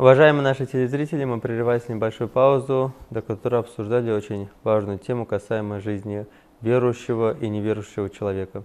Уважаемые 0.04 0.44
наши 0.44 0.66
телезрители, 0.66 1.24
мы 1.24 1.40
прерываем 1.40 1.82
небольшую 1.88 2.28
паузу, 2.28 2.94
до 3.10 3.22
которой 3.22 3.62
обсуждали 3.62 4.12
очень 4.12 4.50
важную 4.64 5.00
тему, 5.00 5.26
касаемо 5.26 5.80
жизни 5.80 6.26
верующего 6.60 7.38
и 7.40 7.48
неверующего 7.48 8.10
человека. 8.10 8.64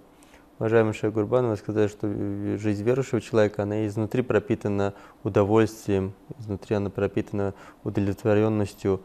Уважаемый 0.59 0.93
Шейх 0.93 1.13
Гурбан, 1.13 1.47
вы 1.47 1.55
сказали, 1.55 1.87
что 1.87 2.07
жизнь 2.57 2.83
верующего 2.83 3.21
человека, 3.21 3.63
она 3.63 3.87
изнутри 3.87 4.21
пропитана 4.21 4.93
удовольствием, 5.23 6.13
изнутри 6.37 6.75
она 6.75 6.89
пропитана 6.89 7.53
удовлетворенностью, 7.85 9.01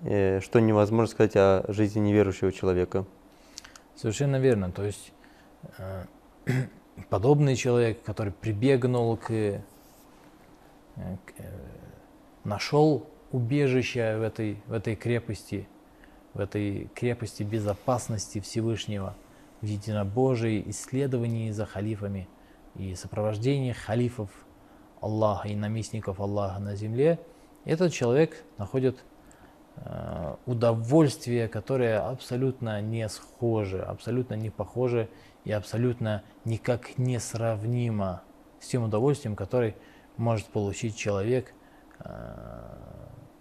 что 0.00 0.60
невозможно 0.60 1.06
сказать 1.06 1.36
о 1.36 1.64
жизни 1.68 2.00
неверующего 2.00 2.52
человека. 2.52 3.04
Совершенно 3.96 4.36
верно. 4.36 4.70
То 4.70 4.84
есть 4.84 5.12
э, 5.78 6.04
подобный 7.10 7.56
человек, 7.56 8.02
который 8.02 8.32
прибегнул 8.32 9.16
к, 9.16 9.30
э, 9.30 9.60
к 10.96 11.32
э, 11.38 11.44
нашел 12.44 13.06
убежище 13.32 14.16
в 14.18 14.22
этой, 14.22 14.62
в 14.66 14.72
этой 14.72 14.94
крепости, 14.94 15.68
в 16.34 16.40
этой 16.40 16.88
крепости 16.94 17.42
безопасности 17.42 18.40
Всевышнего– 18.40 19.16
в 19.60 19.66
единобожии, 19.66 20.62
исследовании 20.66 21.50
за 21.50 21.66
халифами 21.66 22.28
и 22.76 22.94
сопровождении 22.94 23.72
халифов 23.72 24.30
Аллаха 25.00 25.48
и 25.48 25.56
наместников 25.56 26.20
Аллаха 26.20 26.60
на 26.60 26.76
земле, 26.76 27.18
этот 27.64 27.92
человек 27.92 28.44
находит 28.56 29.04
э, 29.84 30.34
удовольствие, 30.46 31.48
которое 31.48 31.98
абсолютно 31.98 32.80
не 32.80 33.08
схоже, 33.08 33.82
абсолютно 33.82 34.34
не 34.34 34.50
похоже 34.50 35.08
и 35.44 35.52
абсолютно 35.52 36.22
никак 36.44 36.98
не 36.98 37.18
сравнимо 37.18 38.22
с 38.60 38.68
тем 38.68 38.84
удовольствием, 38.84 39.36
которое 39.36 39.74
может 40.16 40.46
получить 40.46 40.96
человек 40.96 41.54
э, 42.00 42.88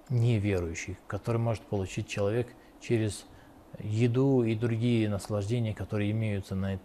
неверующий, 0.09 0.97
который 1.07 1.37
может 1.37 1.63
получить 1.63 2.07
человек 2.07 2.47
через 2.79 3.25
еду 3.79 4.43
и 4.43 4.55
другие 4.55 5.09
наслаждения, 5.09 5.73
которые 5.73 6.11
имеются 6.11 6.55
на, 6.55 6.79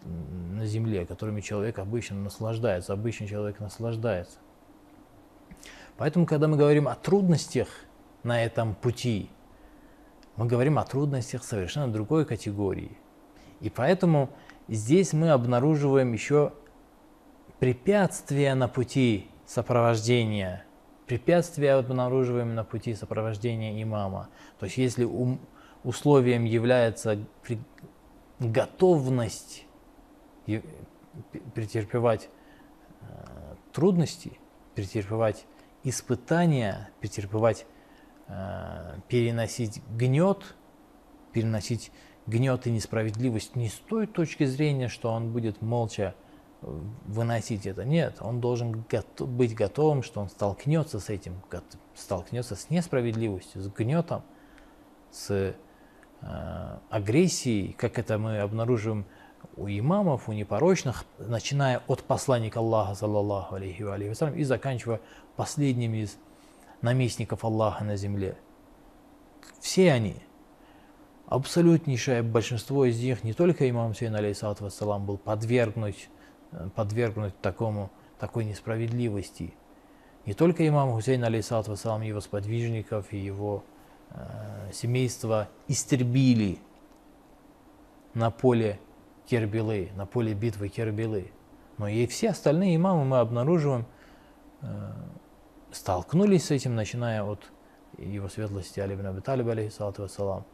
на 0.50 0.66
земле, 0.66 1.06
которыми 1.06 1.40
человек 1.40 1.78
обычно 1.78 2.16
наслаждается, 2.16 2.92
обычный 2.92 3.28
человек 3.28 3.60
наслаждается. 3.60 4.38
Поэтому, 5.96 6.26
когда 6.26 6.48
мы 6.48 6.56
говорим 6.56 6.88
о 6.88 6.94
трудностях 6.94 7.68
на 8.22 8.42
этом 8.42 8.74
пути, 8.74 9.30
мы 10.36 10.46
говорим 10.46 10.78
о 10.78 10.84
трудностях 10.84 11.44
совершенно 11.44 11.92
другой 11.92 12.24
категории. 12.24 12.96
И 13.60 13.70
поэтому 13.70 14.30
здесь 14.68 15.12
мы 15.12 15.30
обнаруживаем 15.30 16.12
еще 16.12 16.52
препятствия 17.58 18.54
на 18.54 18.68
пути 18.68 19.28
сопровождения, 19.46 20.64
препятствия 21.06 21.74
обнаруживаем 21.74 22.54
на 22.54 22.64
пути 22.64 22.94
сопровождения 22.94 23.82
имама. 23.82 24.30
То 24.58 24.66
есть 24.66 24.78
если 24.78 25.04
у 25.04 25.38
условием 25.84 26.44
является 26.44 27.18
готовность 28.38 29.66
претерпевать 31.54 32.28
э, 33.00 33.04
трудности, 33.72 34.38
претерпевать 34.74 35.44
испытания, 35.84 36.90
претерпевать, 37.00 37.66
переносить 39.08 39.82
гнет, 39.90 40.54
переносить 41.32 41.92
гнет 42.26 42.66
и 42.66 42.70
несправедливость 42.70 43.56
не 43.56 43.68
с 43.68 43.74
той 43.74 44.06
точки 44.06 44.44
зрения, 44.44 44.88
что 44.88 45.10
он 45.10 45.32
будет 45.32 45.60
молча 45.60 46.14
э, 46.62 46.80
выносить 47.06 47.66
это. 47.66 47.84
Нет, 47.84 48.18
он 48.20 48.40
должен 48.40 48.84
быть 49.18 49.54
готовым, 49.54 50.02
что 50.02 50.20
он 50.20 50.28
столкнется 50.28 51.00
с 51.00 51.10
этим, 51.10 51.42
столкнется 51.94 52.56
с 52.56 52.70
несправедливостью, 52.70 53.60
с 53.60 53.68
гнетом, 53.68 54.22
с 55.10 55.54
Э, 56.22 56.78
агрессии, 56.88 57.74
как 57.76 57.98
это 57.98 58.16
мы 58.16 58.38
обнаружим 58.38 59.06
у 59.56 59.66
имамов, 59.66 60.28
у 60.28 60.32
непорочных, 60.32 61.04
начиная 61.18 61.82
от 61.88 62.04
посланника 62.04 62.60
Аллаха, 62.60 62.94
саллаллаху 62.94 63.56
алейхи 63.56 63.82
ва 63.82 63.98
и 64.30 64.44
заканчивая 64.44 65.00
последними 65.34 66.04
из 66.04 66.16
наместников 66.82 67.44
Аллаха 67.44 67.84
на 67.84 67.96
земле. 67.96 68.36
Все 69.60 69.92
они, 69.92 70.16
абсолютнейшее 71.26 72.22
большинство 72.22 72.84
из 72.84 73.00
них, 73.00 73.24
не 73.24 73.32
только 73.32 73.68
имам 73.70 73.94
Сейн, 73.94 74.14
алейхиссалату 74.14 74.64
вассалам, 74.64 75.06
был 75.06 75.18
подвергнуть, 75.18 76.08
э, 76.52 76.68
подвергнуть 76.74 77.40
такому, 77.40 77.90
такой 78.18 78.44
несправедливости. 78.44 79.54
Не 80.26 80.34
только 80.34 80.66
имам 80.68 80.92
Хусейн, 80.92 81.24
алейхиссалату 81.24 81.72
вассалам, 81.72 82.02
его 82.02 82.20
сподвижников 82.20 83.12
и 83.12 83.18
его 83.18 83.64
Э, 84.14 84.70
семейство 84.72 85.48
истребили 85.68 86.58
на 88.14 88.30
поле 88.30 88.78
Кербилы, 89.26 89.90
на 89.96 90.06
поле 90.06 90.34
битвы 90.34 90.68
Кербилы. 90.68 91.30
Но 91.78 91.88
и 91.88 92.06
все 92.06 92.30
остальные 92.30 92.76
имамы 92.76 93.04
мы 93.04 93.18
обнаруживаем, 93.20 93.86
э, 94.60 94.92
столкнулись 95.72 96.46
с 96.46 96.50
этим, 96.50 96.74
начиная 96.74 97.22
от 97.22 97.40
его 97.98 98.28
светлости 98.28 98.80
Али 98.80 98.94
ибн 98.94 99.06
Аби 99.06 99.20
Талиб, 99.20 99.48
алейхиссалату 99.48 100.02
вассалам, 100.02 100.44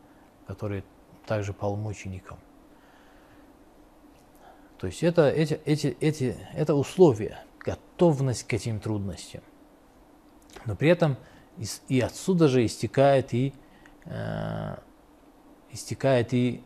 который 0.46 0.84
также 1.26 1.52
пал 1.52 1.76
мучеником. 1.76 2.38
То 4.78 4.86
есть 4.86 5.02
это, 5.02 5.28
эти, 5.28 5.60
эти, 5.64 5.96
эти, 6.00 6.36
это 6.54 6.74
условия, 6.74 7.44
готовность 7.58 8.44
к 8.44 8.54
этим 8.54 8.80
трудностям. 8.80 9.42
Но 10.64 10.76
при 10.76 10.88
этом 10.88 11.16
и 11.88 12.00
отсюда 12.00 12.48
же 12.48 12.64
истекает 12.64 13.34
и, 13.34 13.52
э, 14.04 14.76
истекает 15.72 16.32
и 16.32 16.62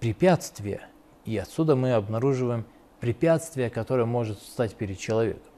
препятствие. 0.00 0.88
И 1.24 1.36
отсюда 1.36 1.76
мы 1.76 1.92
обнаруживаем 1.92 2.66
препятствие, 3.00 3.70
которое 3.70 4.06
может 4.06 4.40
стать 4.40 4.74
перед 4.74 4.98
человеком. 4.98 5.52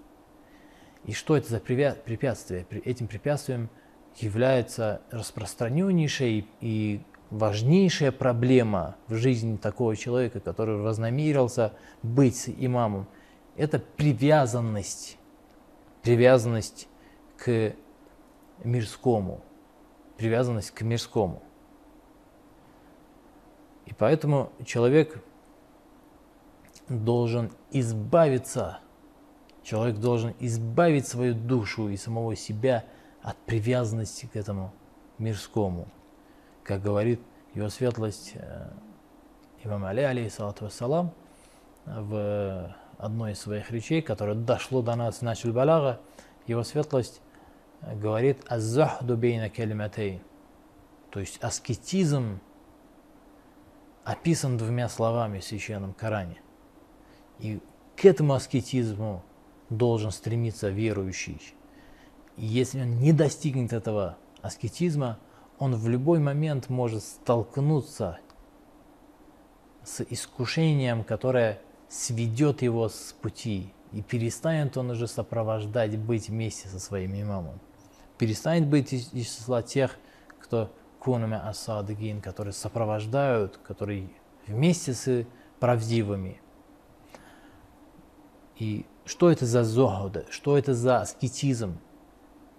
И 1.05 1.13
что 1.13 1.37
это 1.37 1.49
за 1.49 1.61
препятствие? 1.61 2.67
Этим 2.85 3.09
препятствием 3.09 3.69
является 4.17 5.01
распространеннейшая 5.11 6.45
и 6.61 7.01
важнейшая 7.31 8.13
проблема 8.13 8.97
в 9.07 9.15
жизни 9.15 9.57
такого 9.57 9.97
человека, 9.97 10.41
который 10.41 10.77
вознамерился 10.77 11.73
быть 12.03 12.49
имамом. 12.49 13.07
Это 13.57 13.79
привязанность, 13.79 15.17
привязанность 16.03 16.89
к 17.37 17.75
мирскому, 18.65 19.43
привязанность 20.17 20.73
к 20.73 20.83
мирскому. 20.83 21.43
И 23.87 23.95
поэтому 23.95 24.53
человек 24.65 25.23
должен 26.89 27.51
избавиться, 27.71 28.81
человек 29.63 29.99
должен 29.99 30.35
избавить 30.41 31.07
свою 31.07 31.35
душу 31.35 31.89
и 31.89 31.97
самого 31.97 32.37
себя 32.37 32.85
от 33.23 33.37
привязанности 33.39 34.27
к 34.27 34.37
этому 34.37 34.73
мирскому. 35.19 35.89
Как 36.65 36.83
говорит 36.83 37.21
его 37.55 37.69
светлость 37.69 38.33
э, 38.35 38.69
имам 39.65 39.85
Али, 39.85 40.03
алейхиссалату 40.03 40.65
вассалам, 40.65 41.13
в 41.87 42.77
одной 42.99 43.33
из 43.33 43.41
своих 43.41 43.71
речей, 43.71 44.03
которое 44.03 44.35
дошло 44.35 44.83
до 44.83 44.95
нас 44.95 45.19
в 45.19 45.23
Началь 45.23 45.53
Балага, 45.53 46.01
его 46.47 46.63
светлость 46.63 47.21
говорит 47.83 48.39
«Аззахду 48.49 49.17
бейна 49.17 49.49
калиматейн». 49.51 50.21
То 51.11 51.21
есть 51.21 51.39
аскетизм 51.43 52.41
описан 54.05 54.59
двумя 54.59 54.89
словами 54.89 55.41
в 55.41 55.45
Священном 55.45 55.95
Коране. 55.95 56.41
И 57.39 57.61
к 57.97 58.05
этому 58.05 58.35
аскетизму 58.35 59.23
должен 59.71 60.11
стремиться 60.11 60.69
верующий. 60.69 61.41
И 62.37 62.45
если 62.45 62.83
он 62.83 63.01
не 63.01 63.13
достигнет 63.13 63.73
этого 63.73 64.19
аскетизма, 64.43 65.19
он 65.59 65.75
в 65.75 65.89
любой 65.89 66.19
момент 66.19 66.69
может 66.69 67.03
столкнуться 67.03 68.19
с 69.85 70.03
искушением, 70.03 71.05
которое 71.05 71.61
сведет 71.89 72.63
его 72.63 72.89
с 72.89 73.15
пути, 73.21 73.73
и 73.93 74.03
перестанет 74.03 74.77
он 74.77 74.91
уже 74.91 75.09
сопровождать, 75.09 75.99
быть 75.99 76.29
вместе 76.29 76.69
со 76.69 76.79
своим 76.79 77.21
имамом 77.21 77.61
перестанет 78.21 78.67
быть 78.67 78.93
из, 78.93 79.15
из 79.15 79.35
числа 79.35 79.63
тех, 79.63 79.97
кто 80.41 80.71
кунами 80.99 81.41
асадыгин, 81.43 82.21
которые 82.21 82.53
сопровождают, 82.53 83.57
которые 83.57 84.11
вместе 84.47 84.93
с 84.93 85.25
правдивыми. 85.59 86.39
И 88.57 88.85
что 89.11 89.29
это 89.29 89.45
за 89.45 89.65
зохд? 89.65 90.19
Что 90.31 90.57
это 90.57 90.73
за 90.73 91.01
аскетизм? 91.01 91.81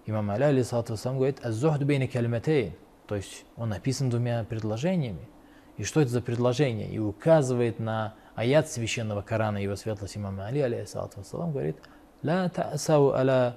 Имам 0.04 0.30
Аля, 0.32 0.48
алисату 0.48 0.98
сам 0.98 1.16
говорит, 1.16 1.42
азохд 1.42 1.82
бейна 1.82 2.06
калиматейн. 2.06 2.74
То 3.06 3.16
есть 3.16 3.46
он 3.56 3.70
написан 3.70 4.10
двумя 4.10 4.44
предложениями. 4.44 5.30
И 5.78 5.84
что 5.84 6.02
это 6.02 6.10
за 6.10 6.20
предложение? 6.20 6.90
И 6.90 6.98
указывает 6.98 7.78
на 7.78 8.16
аят 8.34 8.68
священного 8.68 9.22
Корана, 9.22 9.56
его 9.56 9.76
светлость 9.76 10.18
имам 10.18 10.38
Али, 10.40 10.60
алисату 10.60 11.20
вассалам, 11.20 11.52
говорит, 11.52 11.78
«Ла 12.22 12.50
та'сау 12.50 13.12
аля, 13.14 13.56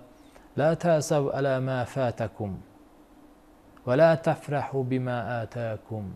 ла 0.56 0.74
та'сау 0.76 1.36
аля 1.36 1.60
ма 1.60 1.86
фатакум, 1.86 2.64
ва 3.84 3.92
ла 3.92 4.16
тафраху 4.16 4.84
бима 4.84 5.42
атакум». 5.42 6.16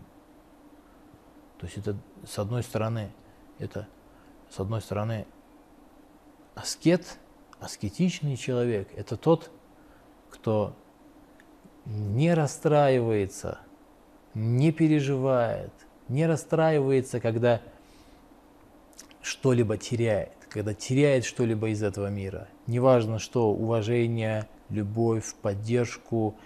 То 1.58 1.66
есть 1.66 1.76
это, 1.76 1.94
с 2.24 2.38
одной 2.38 2.62
стороны, 2.62 3.12
это, 3.58 3.86
с 4.48 4.58
одной 4.58 4.80
стороны, 4.80 5.26
аскет, 6.54 7.18
аскетичный 7.60 8.36
человек, 8.36 8.88
это 8.96 9.16
тот, 9.16 9.50
кто 10.30 10.74
не 11.86 12.34
расстраивается, 12.34 13.58
не 14.34 14.72
переживает, 14.72 15.72
не 16.08 16.26
расстраивается, 16.26 17.20
когда 17.20 17.60
что-либо 19.22 19.76
теряет, 19.76 20.32
когда 20.48 20.74
теряет 20.74 21.24
что-либо 21.24 21.68
из 21.68 21.82
этого 21.82 22.08
мира. 22.08 22.48
Неважно 22.66 23.18
что, 23.18 23.50
уважение, 23.50 24.48
любовь, 24.68 25.34
поддержку, 25.42 26.36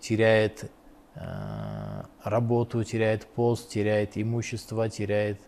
теряет 0.00 0.70
э, 1.14 2.02
работу, 2.22 2.84
теряет 2.84 3.26
пост, 3.26 3.70
теряет 3.70 4.12
имущество, 4.16 4.88
теряет 4.88 5.40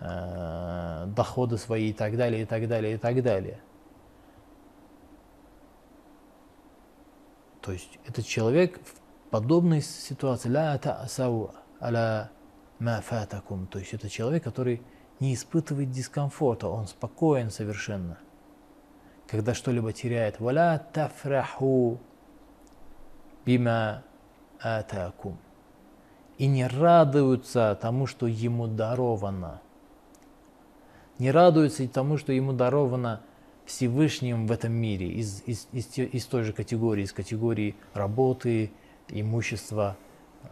э, 0.00 1.06
доходы 1.06 1.58
свои 1.58 1.90
и 1.90 1.92
так 1.92 2.16
далее, 2.16 2.42
и 2.42 2.44
так 2.44 2.66
далее, 2.68 2.94
и 2.94 2.98
так 2.98 3.22
далее. 3.22 3.60
То 7.60 7.72
есть 7.72 7.98
этот 8.06 8.26
человек 8.26 8.80
в 8.84 9.30
подобной 9.30 9.82
ситуации 9.82 10.48
ля 10.48 10.76
та'асау 10.76 11.54
аля 11.80 12.30
ма 12.78 13.00
фатакум. 13.00 13.66
То 13.66 13.78
есть 13.78 13.92
это 13.94 14.08
человек, 14.08 14.42
который 14.42 14.82
не 15.20 15.34
испытывает 15.34 15.90
дискомфорта, 15.90 16.68
он 16.68 16.86
спокоен 16.86 17.50
совершенно. 17.50 18.18
Когда 19.26 19.54
что-либо 19.54 19.92
теряет, 19.92 20.40
валя 20.40 20.84
тафраху 20.92 22.00
бима 23.44 24.02
атакум. 24.58 25.38
И 26.38 26.46
не 26.46 26.66
радуются 26.66 27.78
тому, 27.80 28.06
что 28.06 28.26
ему 28.26 28.66
даровано. 28.66 29.60
Не 31.20 31.30
радуются 31.30 31.86
тому, 31.86 32.16
что 32.16 32.32
ему 32.32 32.52
даровано 32.52 33.20
Всевышним 33.66 34.46
в 34.46 34.52
этом 34.52 34.72
мире, 34.72 35.08
из, 35.08 35.42
из, 35.46 35.68
из, 35.70 35.86
из 35.96 36.24
той 36.24 36.42
же 36.42 36.52
категории, 36.52 37.04
из 37.04 37.12
категории 37.12 37.76
работы, 37.94 38.72
имущества, 39.08 39.96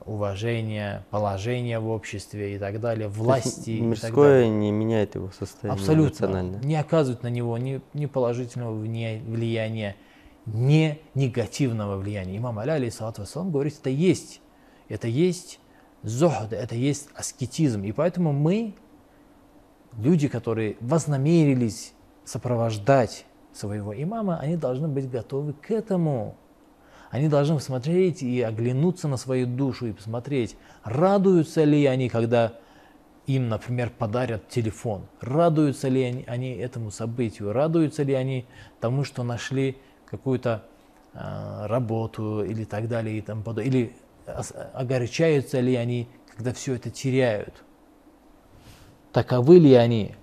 уважения, 0.05 1.05
положения 1.11 1.81
в 1.81 1.89
обществе 1.89 2.55
и 2.55 2.59
так 2.59 2.81
далее, 2.81 3.09
власти. 3.09 3.71
и 3.71 3.81
мирское 3.81 4.11
так 4.11 4.15
далее. 4.15 4.49
не 4.51 4.71
меняет 4.71 5.15
его 5.15 5.31
состояние 5.37 5.81
Абсолютно. 5.81 6.61
Не 6.63 6.77
оказывает 6.77 7.23
на 7.23 7.29
него 7.29 7.57
ни, 7.59 7.81
ни 7.95 8.07
положительного 8.07 8.75
влияния, 8.75 9.97
ни 10.47 11.01
негативного 11.15 11.97
влияния. 11.97 12.37
Имам 12.37 12.59
Аля, 12.59 12.73
алейхиссалату 12.73 13.23
вассалам, 13.23 13.51
говорит, 13.51 13.75
это 13.81 13.91
есть. 13.91 14.41
Это 14.89 15.09
есть 15.09 15.61
зохд, 16.03 16.53
это 16.53 16.75
есть 16.75 17.09
аскетизм. 17.15 17.83
И 17.85 17.93
поэтому 17.93 18.33
мы, 18.33 18.75
люди, 19.99 20.29
которые 20.29 20.77
вознамерились 20.81 21.93
сопровождать 22.25 23.27
своего 23.53 23.95
имама, 23.95 24.39
они 24.39 24.57
должны 24.57 24.89
быть 24.89 25.11
готовы 25.11 25.53
к 25.53 25.71
этому. 25.71 26.37
Они 27.11 27.29
должны 27.29 27.57
посмотреть 27.57 28.23
и 28.23 28.43
оглянуться 28.43 29.09
на 29.09 29.17
свою 29.17 29.47
душу 29.47 29.87
и 29.87 29.93
посмотреть, 29.93 30.57
радуются 30.85 31.65
ли 31.65 31.87
они, 31.87 32.09
когда 32.09 32.55
им, 33.27 33.49
например, 33.49 33.91
подарят 33.91 34.49
телефон. 34.49 35.07
Радуются 35.21 35.89
ли 35.89 36.03
они, 36.03 36.25
они 36.27 36.53
этому 36.53 36.91
событию? 36.91 37.53
Радуются 37.53 38.03
ли 38.03 38.15
они 38.15 38.47
тому, 38.81 39.05
что 39.05 39.23
нашли 39.23 39.77
какую-то 40.07 40.65
э, 41.15 41.67
работу 41.67 42.45
или 42.45 42.65
так 42.65 42.89
далее 42.89 43.19
и 43.19 43.21
тому 43.21 43.43
подобное? 43.43 43.65
Или 43.65 43.93
огорчаются 44.75 45.61
ли 45.61 45.75
они, 45.77 46.09
когда 46.37 46.53
все 46.53 46.75
это 46.75 46.91
теряют? 46.91 47.65
Таковы 49.13 49.59
ли 49.59 49.75
они? 49.75 50.15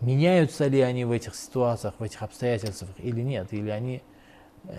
Меняются 0.00 0.66
ли 0.66 0.80
они 0.80 1.04
в 1.04 1.10
этих 1.10 1.34
ситуациях, 1.34 1.94
в 1.98 2.02
этих 2.02 2.22
обстоятельствах 2.22 2.90
или 2.98 3.20
нет? 3.20 3.52
Или 3.52 3.70
они 3.70 4.02
э, 4.64 4.76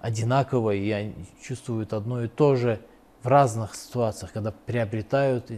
одинаково 0.00 0.74
и 0.74 0.90
они 0.90 1.14
чувствуют 1.42 1.92
одно 1.92 2.24
и 2.24 2.28
то 2.28 2.56
же 2.56 2.80
в 3.22 3.28
разных 3.28 3.74
ситуациях, 3.74 4.32
когда 4.32 4.52
приобретают, 4.52 5.50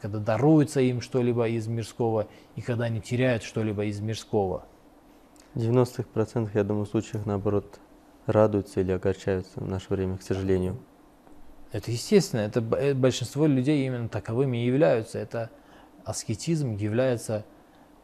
когда 0.00 0.18
даруется 0.18 0.80
им 0.80 1.00
что-либо 1.00 1.48
из 1.48 1.66
мирского 1.66 2.28
и 2.56 2.62
когда 2.62 2.84
они 2.84 3.00
теряют 3.00 3.42
что-либо 3.42 3.84
из 3.84 4.00
мирского. 4.00 4.64
В 5.54 5.58
90% 5.58 6.50
я 6.54 6.64
думаю, 6.64 6.86
случаях 6.86 7.26
наоборот 7.26 7.80
радуются 8.26 8.80
или 8.80 8.92
огорчаются 8.92 9.60
в 9.60 9.66
наше 9.68 9.86
время, 9.90 10.16
к 10.16 10.22
сожалению. 10.22 10.78
Это 11.72 11.90
естественно, 11.90 12.40
это 12.40 12.60
э, 12.76 12.94
большинство 12.94 13.46
людей 13.46 13.86
именно 13.86 14.08
таковыми 14.08 14.58
и 14.58 14.66
являются. 14.66 15.18
Это 15.18 15.50
аскетизм 16.04 16.76
является 16.76 17.44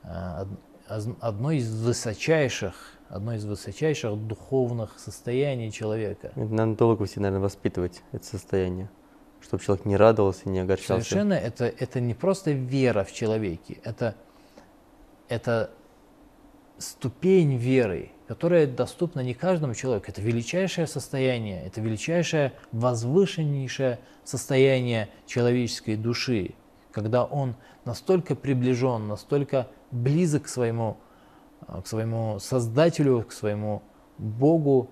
э, 0.03 0.45
одной 0.89 1.59
из 1.59 1.75
высочайших, 1.75 2.75
одной 3.09 3.37
из 3.37 3.45
высочайших 3.45 4.15
духовных 4.27 4.99
состояний 4.99 5.71
человека. 5.73 6.33
Это 6.35 6.53
надо 6.53 6.77
долго 6.77 7.07
все, 7.07 7.21
наверное, 7.21 7.43
воспитывать 7.43 8.03
это 8.13 8.25
состояние, 8.25 8.91
чтобы 9.41 9.63
человек 9.63 9.85
не 9.85 9.97
радовался, 9.97 10.49
не 10.49 10.61
огорчался. 10.61 11.05
Совершенно 11.05 11.35
это, 11.35 11.67
это 11.67 12.01
не 12.01 12.15
просто 12.15 12.53
вера 12.53 13.05
в 13.05 13.13
человеке, 13.13 13.79
это, 13.83 14.15
это 15.29 15.71
ступень 16.79 17.57
веры, 17.57 18.11
которая 18.29 18.67
доступна 18.67 19.21
не 19.21 19.35
каждому 19.35 19.75
человеку. 19.75 20.07
Это 20.09 20.21
величайшее 20.21 20.87
состояние, 20.87 21.65
это 21.65 21.81
величайшее, 21.81 22.53
возвышеннейшее 22.73 24.01
состояние 24.25 25.09
человеческой 25.27 25.97
души, 25.97 26.55
когда 26.97 27.27
он 27.27 27.57
настолько 27.85 28.35
приближен, 28.35 29.07
настолько 29.07 29.69
близок 29.91 30.45
к 30.45 30.49
своему, 30.49 30.97
э, 31.69 31.83
к 31.83 31.87
своему 31.87 32.39
Создателю, 32.39 33.23
к 33.23 33.33
своему 33.33 33.83
Богу, 34.17 34.89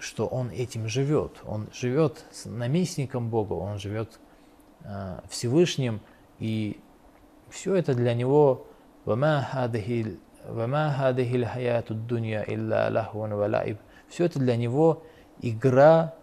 что 0.00 0.26
он 0.26 0.50
этим 0.50 0.88
живет. 0.88 1.40
Он 1.46 1.68
живет 1.72 2.24
с 2.32 2.46
наместником 2.46 3.30
Бога, 3.30 3.52
он 3.52 3.78
живет 3.78 4.18
э, 4.82 5.20
Всевышним, 5.28 6.00
и 6.40 6.80
все 7.50 7.76
это 7.76 7.94
для 7.94 8.12
него. 8.12 8.66
Все 14.08 14.24
это 14.24 14.40
для 14.40 14.56
него 14.56 15.04
игра 15.40 16.14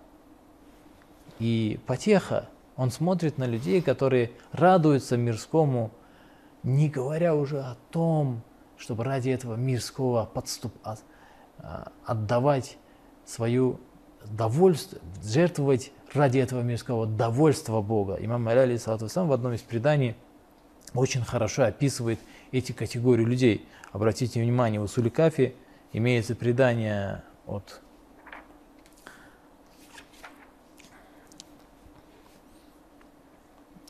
и 1.40 1.80
потеха. 1.88 2.50
Он 2.76 2.92
смотрит 2.92 3.38
на 3.38 3.46
людей, 3.46 3.82
которые 3.82 4.32
радуются 4.52 5.18
мирскому, 5.18 5.92
не 6.64 6.90
говоря 6.90 7.36
уже 7.36 7.60
о 7.60 7.76
том, 7.92 8.42
чтобы 8.78 9.04
ради 9.04 9.30
этого 9.30 9.56
мирского 9.56 10.26
подступ, 10.26 10.74
а- 10.84 10.96
а, 11.60 11.92
отдавать 12.06 12.78
свою 13.26 13.80
довольство, 14.26 15.00
жертвовать 15.24 15.92
ради 16.14 16.40
этого 16.40 16.62
мирского 16.62 17.06
довольства 17.06 17.82
Бога. 17.82 18.18
Имам 18.20 18.48
Аля, 18.48 18.62
алейхиссалату 18.62 19.06
вассалам, 19.06 19.30
в 19.30 19.34
одном 19.34 19.54
из 19.54 19.62
преданий 19.62 20.16
очень 20.94 21.24
хорошо 21.24 21.64
описывает 21.64 22.20
эти 22.52 22.72
категории 22.72 23.24
людей. 23.24 23.68
Обратите 23.92 24.42
внимание, 24.42 24.80
в 24.80 24.84
Усуле 24.84 25.10
Кафи 25.10 25.56
имеется 25.94 26.36
предание 26.36 27.24
от 27.46 27.82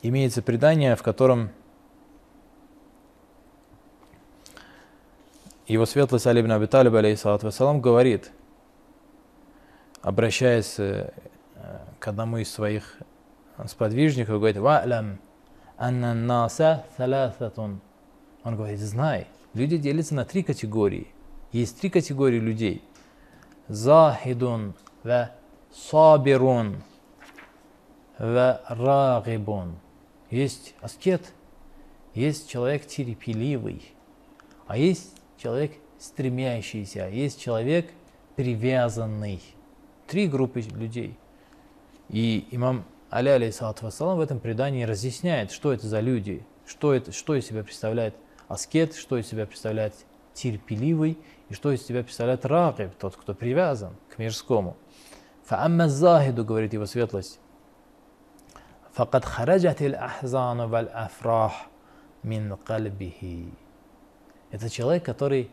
имеется 0.02 0.42
предание, 0.42 0.96
в 0.96 1.04
котором 1.04 1.52
его 5.68 5.86
светлость 5.86 6.28
Али 6.28 6.42
ибн 6.42 6.52
Аби 6.52 6.68
алейхиссалату 6.74 7.46
вассалам, 7.46 7.82
говорит, 7.82 8.32
обращаясь 10.02 10.76
э, 10.80 11.12
к 12.00 12.08
одному 12.08 12.38
из 12.38 12.52
своих 12.52 12.98
сподвижников, 13.68 14.36
говорит, 14.36 14.58
«Ва'лям 14.58 15.18
анна 15.78 16.14
наса 16.14 16.86
саласатун». 16.98 17.80
Он 18.44 18.56
говорит, 18.56 18.80
знай, 18.80 19.28
люди 19.54 19.78
делятся 19.78 20.16
на 20.16 20.26
три 20.26 20.44
категории. 20.44 21.08
Есть 21.52 21.80
три 21.80 21.90
категории 21.90 22.40
людей. 22.40 22.84
Захидун 23.68 24.74
ва 25.04 25.32
сабирун 25.72 26.82
ва 28.18 28.62
рагибун. 28.68 29.76
Есть 30.32 30.74
аскет, 30.82 31.34
есть 32.16 32.50
человек 32.50 32.88
терпеливый, 32.88 33.84
а 34.66 34.78
есть 34.78 35.14
человек 35.38 35.74
стремящийся, 36.00 37.06
а 37.06 37.10
есть 37.10 37.40
человек 37.40 37.92
привязанный. 38.36 39.42
Три 40.08 40.28
группы 40.28 40.62
людей. 40.62 41.18
И 42.10 42.48
имам 42.52 42.86
Аля, 43.12 43.34
алейсалату 43.34 43.86
вассалам, 43.86 44.18
в 44.18 44.22
этом 44.22 44.40
предании 44.40 44.84
разъясняет, 44.84 45.52
что 45.52 45.74
это 45.74 45.86
за 45.88 46.00
люди, 46.00 46.46
что, 46.66 46.94
это, 46.94 47.12
что 47.12 47.36
из 47.36 47.46
себя 47.46 47.62
представляет 47.64 48.16
аскет, 48.48 48.96
что 48.96 49.18
из 49.18 49.28
себя 49.28 49.46
представляет 49.46 49.94
терпеливый, 50.34 51.18
и 51.50 51.54
что 51.54 51.74
из 51.74 51.86
себя 51.86 52.04
представляет 52.04 52.46
рагиб, 52.46 52.92
тот, 52.98 53.18
кто 53.18 53.34
привязан 53.34 53.98
к 54.10 54.18
мирскому. 54.18 54.78
Фаамма 55.44 55.90
захиду, 55.90 56.46
говорит 56.46 56.72
его 56.72 56.86
светлость, 56.86 57.42
فقد 58.95 59.25
خرجت 59.25 59.83
الأحزان 59.83 60.61
والأفراح 60.61 61.69
من 62.25 62.57
قلبه. 62.67 63.49
Это 64.51 64.71
человек, 64.71 65.05
который 65.05 65.51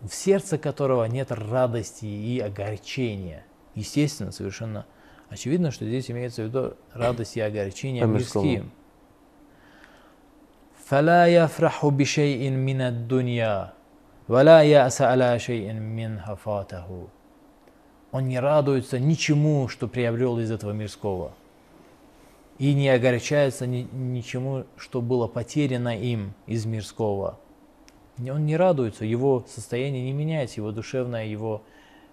в 0.00 0.14
сердце 0.14 0.58
которого 0.58 1.04
нет 1.04 1.32
радости 1.32 2.04
и 2.06 2.40
огорчения. 2.40 3.44
Естественно, 3.74 4.32
совершенно 4.32 4.86
очевидно, 5.28 5.70
что 5.70 5.84
здесь 5.84 6.10
имеется 6.10 6.42
в 6.42 6.46
виду 6.46 6.74
радость 6.92 7.36
и 7.36 7.40
огорчение 7.40 8.02
По 8.04 8.06
мирскому. 8.08 8.44
мирским. 8.44 8.70
فلا 10.86 11.26
يفرح 11.26 11.86
بشيء 11.86 12.50
من 12.50 12.80
الدنيا 12.80 13.72
ولا 14.28 14.62
يأس 14.62 15.02
على 15.02 15.38
شيء 15.38 15.72
منها 15.72 16.34
فاته. 16.34 17.08
Он 18.12 18.28
не 18.28 18.38
радуется 18.38 18.98
ничему, 19.00 19.68
что 19.68 19.88
приобрел 19.88 20.38
из 20.38 20.50
этого 20.50 20.70
мирского. 20.70 21.32
И 22.61 22.75
не 22.75 22.89
огорчается 22.89 23.65
ни- 23.65 23.87
ничему, 23.91 24.65
что 24.77 25.01
было 25.01 25.25
потеряно 25.25 25.99
им 25.99 26.35
из 26.45 26.67
мирского. 26.67 27.39
Он 28.19 28.45
не 28.45 28.55
радуется, 28.55 29.03
его 29.03 29.43
состояние 29.47 30.03
не 30.03 30.13
меняется, 30.13 30.59
его 30.59 30.71
душевное, 30.71 31.25
его 31.25 31.63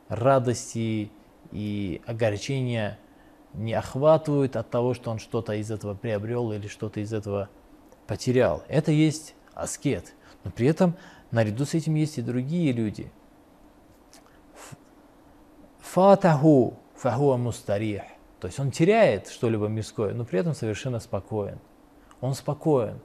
радости 0.08 1.10
и 1.52 2.00
огорчения 2.06 2.98
не 3.52 3.74
охватывают 3.74 4.56
от 4.56 4.70
того, 4.70 4.94
что 4.94 5.10
он 5.10 5.18
что-то 5.18 5.52
из 5.52 5.70
этого 5.70 5.92
приобрел 5.92 6.50
или 6.52 6.66
что-то 6.66 7.00
из 7.00 7.12
этого 7.12 7.50
потерял. 8.06 8.64
Это 8.68 8.90
есть 8.90 9.34
аскет. 9.52 10.14
Но 10.44 10.50
при 10.50 10.66
этом 10.66 10.96
наряду 11.30 11.66
с 11.66 11.74
этим 11.74 11.94
есть 11.94 12.16
и 12.16 12.22
другие 12.22 12.72
люди. 12.72 13.12
Фатаху 15.80 16.78
фахуа 16.94 17.36
мустарих. 17.36 18.04
То 18.40 18.46
есть 18.46 18.60
он 18.60 18.70
теряет 18.70 19.28
что-либо 19.28 19.66
мирское, 19.66 20.14
но 20.14 20.24
при 20.24 20.38
этом 20.40 20.54
совершенно 20.54 21.00
спокоен. 21.00 21.58
Он 22.20 22.34
спокоен. 22.34 23.00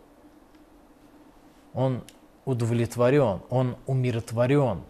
Он 1.73 2.03
удовлетворен, 2.45 3.41
он 3.49 3.77
умиротворен. 3.87 4.83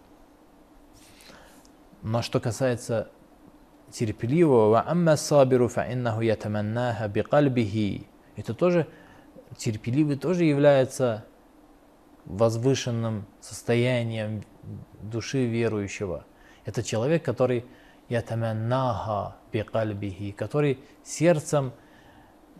Но 2.02 2.20
что 2.20 2.40
касается 2.40 3.10
терпеливого, 3.90 4.70
«Ваамма 4.70 5.16
сабиру 5.16 5.68
фаиннаху 5.68 6.20
ятаманнаха 6.20 7.08
биқальбихи». 7.08 8.06
Это 8.36 8.52
тоже, 8.52 8.86
терпеливый 9.56 10.16
тоже 10.16 10.44
является 10.44 11.24
возвышенным 12.26 13.26
состоянием 13.40 14.42
души 15.00 15.46
верующего. 15.46 16.24
Это 16.64 16.82
человек, 16.82 17.24
который 17.24 17.64
ятаманнаха 18.14 19.36
биқальбихи, 19.52 20.32
который 20.32 20.78
сердцем, 21.02 21.72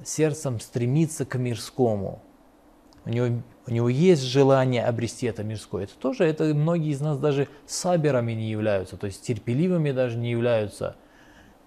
сердцем 0.04 0.60
стремится 0.60 1.24
к 1.24 1.36
мирскому. 1.38 2.22
У 3.04 3.10
него, 3.10 3.42
у 3.66 3.70
него 3.70 3.88
есть 3.88 4.22
желание 4.22 4.84
обрести 4.84 5.26
это 5.26 5.44
мирское. 5.44 5.84
Это 5.84 5.94
тоже, 5.98 6.24
это 6.24 6.44
многие 6.54 6.90
из 6.90 7.00
нас 7.00 7.18
даже 7.18 7.48
саберами 7.66 8.32
не 8.32 8.50
являются, 8.50 8.96
то 8.96 9.06
есть 9.06 9.22
терпеливыми 9.22 9.92
даже 9.92 10.16
не 10.16 10.30
являются. 10.30 10.96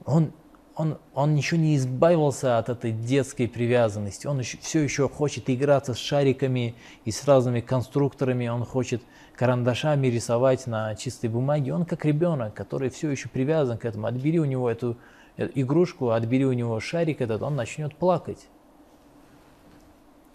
Он, 0.05 0.33
он, 0.77 0.99
он 1.15 1.35
еще 1.35 1.57
не 1.57 1.75
избавился 1.75 2.59
от 2.59 2.69
этой 2.69 2.91
детской 2.91 3.47
привязанности. 3.47 4.27
Он 4.27 4.39
еще, 4.39 4.59
все 4.59 4.79
еще 4.81 5.09
хочет 5.09 5.49
играться 5.49 5.95
с 5.95 5.97
шариками 5.97 6.75
и 7.03 7.09
с 7.09 7.25
разными 7.25 7.61
конструкторами. 7.61 8.47
Он 8.47 8.63
хочет 8.63 9.01
карандашами 9.35 10.05
рисовать 10.05 10.67
на 10.67 10.93
чистой 10.95 11.31
бумаге. 11.31 11.73
Он 11.73 11.83
как 11.83 12.05
ребенок, 12.05 12.53
который 12.53 12.89
все 12.91 13.09
еще 13.09 13.27
привязан 13.27 13.79
к 13.79 13.85
этому. 13.85 14.05
Отбери 14.05 14.39
у 14.39 14.45
него 14.45 14.69
эту 14.69 14.97
э, 15.37 15.49
игрушку, 15.55 16.11
отбери 16.11 16.45
у 16.45 16.53
него 16.53 16.79
шарик 16.79 17.21
этот, 17.21 17.41
он 17.41 17.55
начнет 17.55 17.95
плакать. 17.95 18.47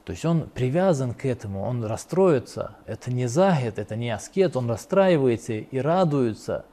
То 0.05 0.11
есть 0.11 0.25
он 0.25 0.49
привязан 0.49 1.15
к 1.15 1.25
этому, 1.25 1.63
он 1.63 1.85
расстроится. 1.85 2.75
Это 2.87 3.13
не 3.13 3.29
загет, 3.29 3.79
это 3.79 3.95
не 3.95 4.11
аскет, 4.11 4.57
он 4.57 4.69
расстраивается 4.69 5.53
и 5.53 5.79
радуется. 5.79 6.67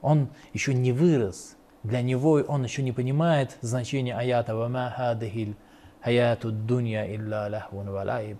Он 0.00 0.30
еще 0.52 0.74
не 0.74 0.90
вырос 0.90 1.56
для 1.84 2.00
него 2.00 2.42
он 2.48 2.64
еще 2.64 2.82
не 2.82 2.92
понимает 2.92 3.58
значение 3.60 4.16
аята 4.16 4.56
«Вама 4.56 4.92
хадахиль 4.96 5.54
хаяту 6.00 6.50
дунья 6.50 7.06
илля 7.14 7.46
лахвун 7.48 7.90
валаиб». 7.90 8.38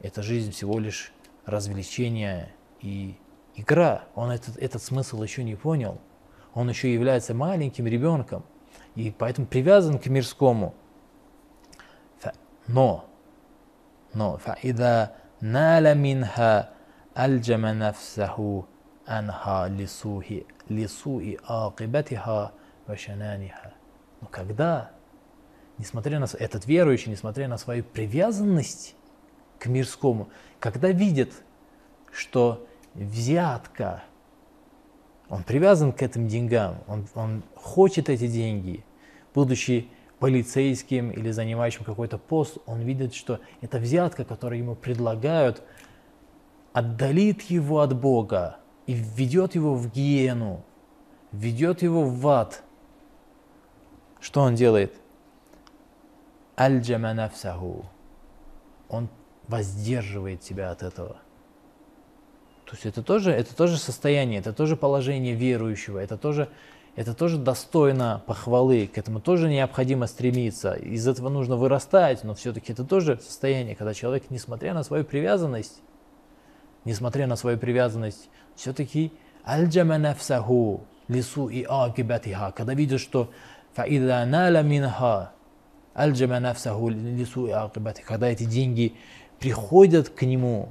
Это 0.00 0.22
жизнь 0.22 0.50
всего 0.50 0.80
лишь 0.80 1.12
развлечение 1.46 2.52
и 2.80 3.14
игра. 3.54 4.02
Он 4.16 4.32
этот, 4.32 4.56
этот 4.58 4.82
смысл 4.82 5.22
еще 5.22 5.44
не 5.44 5.54
понял. 5.54 6.00
Он 6.54 6.68
еще 6.68 6.92
является 6.92 7.34
маленьким 7.34 7.86
ребенком 7.86 8.44
и 8.96 9.14
поэтому 9.16 9.46
привязан 9.46 9.98
к 10.00 10.06
мирскому. 10.06 10.74
Но, 12.66 13.04
но, 14.12 14.38
фаида 14.38 15.14
нала 15.40 15.94
минха 15.94 16.70
альджама 17.14 17.72
нафсаху 17.72 18.66
анха 19.06 19.68
лисухи 19.68 20.46
лисуи 20.68 21.38
акибатиха 21.46 22.52
но 24.20 24.28
когда, 24.28 24.92
несмотря 25.78 26.18
на 26.18 26.26
этот 26.38 26.66
верующий, 26.66 27.10
несмотря 27.10 27.48
на 27.48 27.58
свою 27.58 27.84
привязанность 27.84 28.94
к 29.58 29.66
мирскому, 29.66 30.28
когда 30.60 30.90
видит, 30.90 31.32
что 32.12 32.66
взятка, 32.94 34.02
он 35.28 35.42
привязан 35.44 35.92
к 35.92 36.02
этим 36.02 36.28
деньгам, 36.28 36.78
он, 36.86 37.06
он 37.14 37.42
хочет 37.54 38.08
эти 38.08 38.26
деньги, 38.26 38.84
будучи 39.34 39.88
полицейским 40.18 41.10
или 41.10 41.32
занимающим 41.32 41.84
какой-то 41.84 42.16
пост, 42.16 42.58
он 42.66 42.82
видит, 42.82 43.12
что 43.12 43.40
эта 43.60 43.78
взятка, 43.78 44.24
которую 44.24 44.60
ему 44.60 44.76
предлагают, 44.76 45.62
отдалит 46.72 47.42
его 47.42 47.80
от 47.80 47.98
Бога 47.98 48.58
и 48.86 48.94
введет 48.94 49.56
его 49.56 49.74
в 49.74 49.90
гиену, 49.90 50.64
введет 51.32 51.82
его 51.82 52.04
в 52.04 52.28
ад. 52.28 52.62
Что 54.22 54.42
он 54.42 54.54
делает? 54.54 54.94
Аль-джама 56.56 57.12
нафсаху. 57.12 57.84
Он 58.88 59.08
воздерживает 59.48 60.44
себя 60.44 60.70
от 60.70 60.84
этого. 60.84 61.16
То 62.64 62.72
есть 62.72 62.86
это 62.86 63.02
тоже, 63.02 63.32
это 63.32 63.54
тоже 63.54 63.76
состояние, 63.76 64.38
это 64.38 64.52
тоже 64.52 64.76
положение 64.76 65.34
верующего, 65.34 65.98
это 65.98 66.16
тоже, 66.16 66.48
это 66.94 67.14
тоже 67.14 67.36
достойно 67.36 68.22
похвалы, 68.24 68.86
к 68.86 68.96
этому 68.96 69.20
тоже 69.20 69.48
необходимо 69.48 70.06
стремиться. 70.06 70.74
Из 70.74 71.06
этого 71.08 71.28
нужно 71.28 71.56
вырастать, 71.56 72.22
но 72.22 72.34
все-таки 72.34 72.72
это 72.72 72.84
тоже 72.84 73.18
состояние, 73.20 73.74
когда 73.74 73.92
человек, 73.92 74.30
несмотря 74.30 74.72
на 74.72 74.84
свою 74.84 75.04
привязанность, 75.04 75.82
несмотря 76.84 77.26
на 77.26 77.34
свою 77.34 77.58
привязанность, 77.58 78.30
все-таки 78.54 79.12
аль-джама 79.44 79.98
нафсаху 79.98 80.86
лису 81.08 81.48
и 81.48 81.64
акибатиха, 81.68 82.52
когда 82.52 82.74
видит, 82.74 83.00
что 83.00 83.30
нала 83.76 84.62
минха 84.62 85.32
аль-джама 85.96 86.40
нафсаху 86.40 86.88
лису 86.88 87.46
и 87.46 87.50
акибатиха, 87.50 88.08
когда 88.08 88.28
эти 88.28 88.44
деньги 88.44 88.94
приходят 89.38 90.08
к 90.08 90.22
нему, 90.22 90.70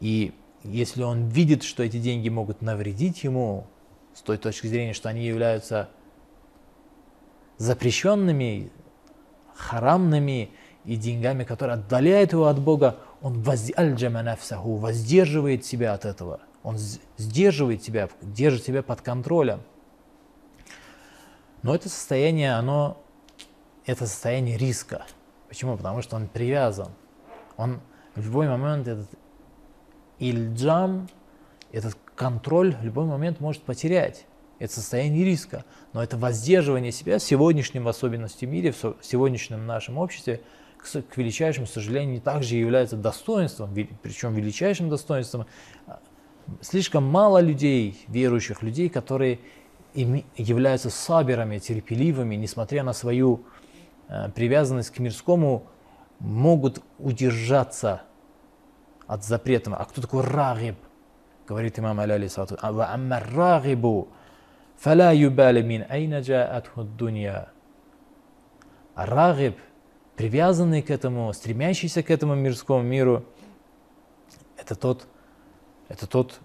и 0.00 0.32
если 0.62 1.02
он 1.02 1.28
видит, 1.28 1.62
что 1.62 1.82
эти 1.82 1.98
деньги 1.98 2.28
могут 2.28 2.62
навредить 2.62 3.24
ему, 3.24 3.66
с 4.14 4.22
той 4.22 4.38
точки 4.38 4.66
зрения, 4.66 4.94
что 4.94 5.08
они 5.08 5.26
являются 5.26 5.90
запрещенными, 7.58 8.72
харамными 9.54 10.50
и 10.84 10.96
деньгами, 10.96 11.44
которые 11.44 11.74
отдаляют 11.74 12.32
его 12.32 12.46
от 12.46 12.58
Бога, 12.58 12.98
он 13.20 13.42
воздерживает 13.42 15.64
себя 15.64 15.94
от 15.94 16.04
этого. 16.04 16.40
Он 16.62 16.76
сдерживает 17.16 17.84
себя, 17.84 18.08
держит 18.22 18.64
себя 18.64 18.82
под 18.82 19.02
контролем. 19.02 19.60
Но 21.66 21.74
это 21.74 21.88
состояние, 21.88 22.52
оно, 22.52 22.96
это 23.86 24.06
состояние 24.06 24.56
риска. 24.56 25.04
Почему? 25.48 25.76
Потому 25.76 26.00
что 26.00 26.14
он 26.14 26.28
привязан. 26.28 26.92
Он 27.56 27.80
в 28.14 28.24
любой 28.24 28.46
момент 28.46 28.86
этот 28.86 29.08
ильджам, 30.20 31.08
этот 31.72 31.98
контроль 32.14 32.76
в 32.76 32.84
любой 32.84 33.06
момент 33.06 33.40
может 33.40 33.62
потерять. 33.62 34.26
Это 34.60 34.74
состояние 34.74 35.24
риска. 35.24 35.64
Но 35.92 36.04
это 36.04 36.16
воздерживание 36.16 36.92
себя 36.92 37.18
в 37.18 37.22
сегодняшнем 37.24 37.88
особенности 37.88 38.44
мире, 38.44 38.70
в 38.70 38.94
сегодняшнем 39.02 39.66
нашем 39.66 39.98
обществе, 39.98 40.42
к, 40.78 41.16
величайшему 41.16 41.66
сожалению, 41.66 42.20
также 42.20 42.54
является 42.54 42.96
достоинством, 42.96 43.74
причем 44.02 44.34
величайшим 44.34 44.88
достоинством. 44.88 45.46
Слишком 46.60 47.02
мало 47.02 47.40
людей, 47.40 48.04
верующих 48.06 48.62
людей, 48.62 48.88
которые 48.88 49.40
являются 50.36 50.90
саберами, 50.90 51.58
терпеливыми, 51.58 52.34
несмотря 52.34 52.82
на 52.82 52.92
свою 52.92 53.44
э, 54.08 54.30
привязанность 54.30 54.90
к 54.90 54.98
мирскому, 54.98 55.66
могут 56.18 56.82
удержаться 56.98 58.02
от 59.06 59.24
запрета. 59.24 59.74
А 59.74 59.84
кто 59.84 60.02
такой 60.02 60.22
рагиб? 60.22 60.76
Говорит 61.46 61.78
имам 61.78 62.00
Аля 62.00 62.14
алейсалату. 62.14 62.56
«А 62.60 62.72
ва 62.72 62.92
амма 62.92 63.20
рагибу 63.20 64.08
фала 64.76 65.12
юбали 65.14 65.62
мин 65.62 65.84
айна 65.88 66.20
джаатху 66.20 66.82
дунья. 66.82 67.48
А 68.94 69.06
рагиб, 69.06 69.56
привязанный 70.16 70.82
к 70.82 70.90
этому, 70.90 71.32
стремящийся 71.32 72.02
к 72.02 72.10
этому 72.10 72.34
мирскому 72.34 72.82
миру, 72.82 73.24
это 74.56 74.74
тот, 74.74 75.06
это 75.88 76.06
тот, 76.06 76.40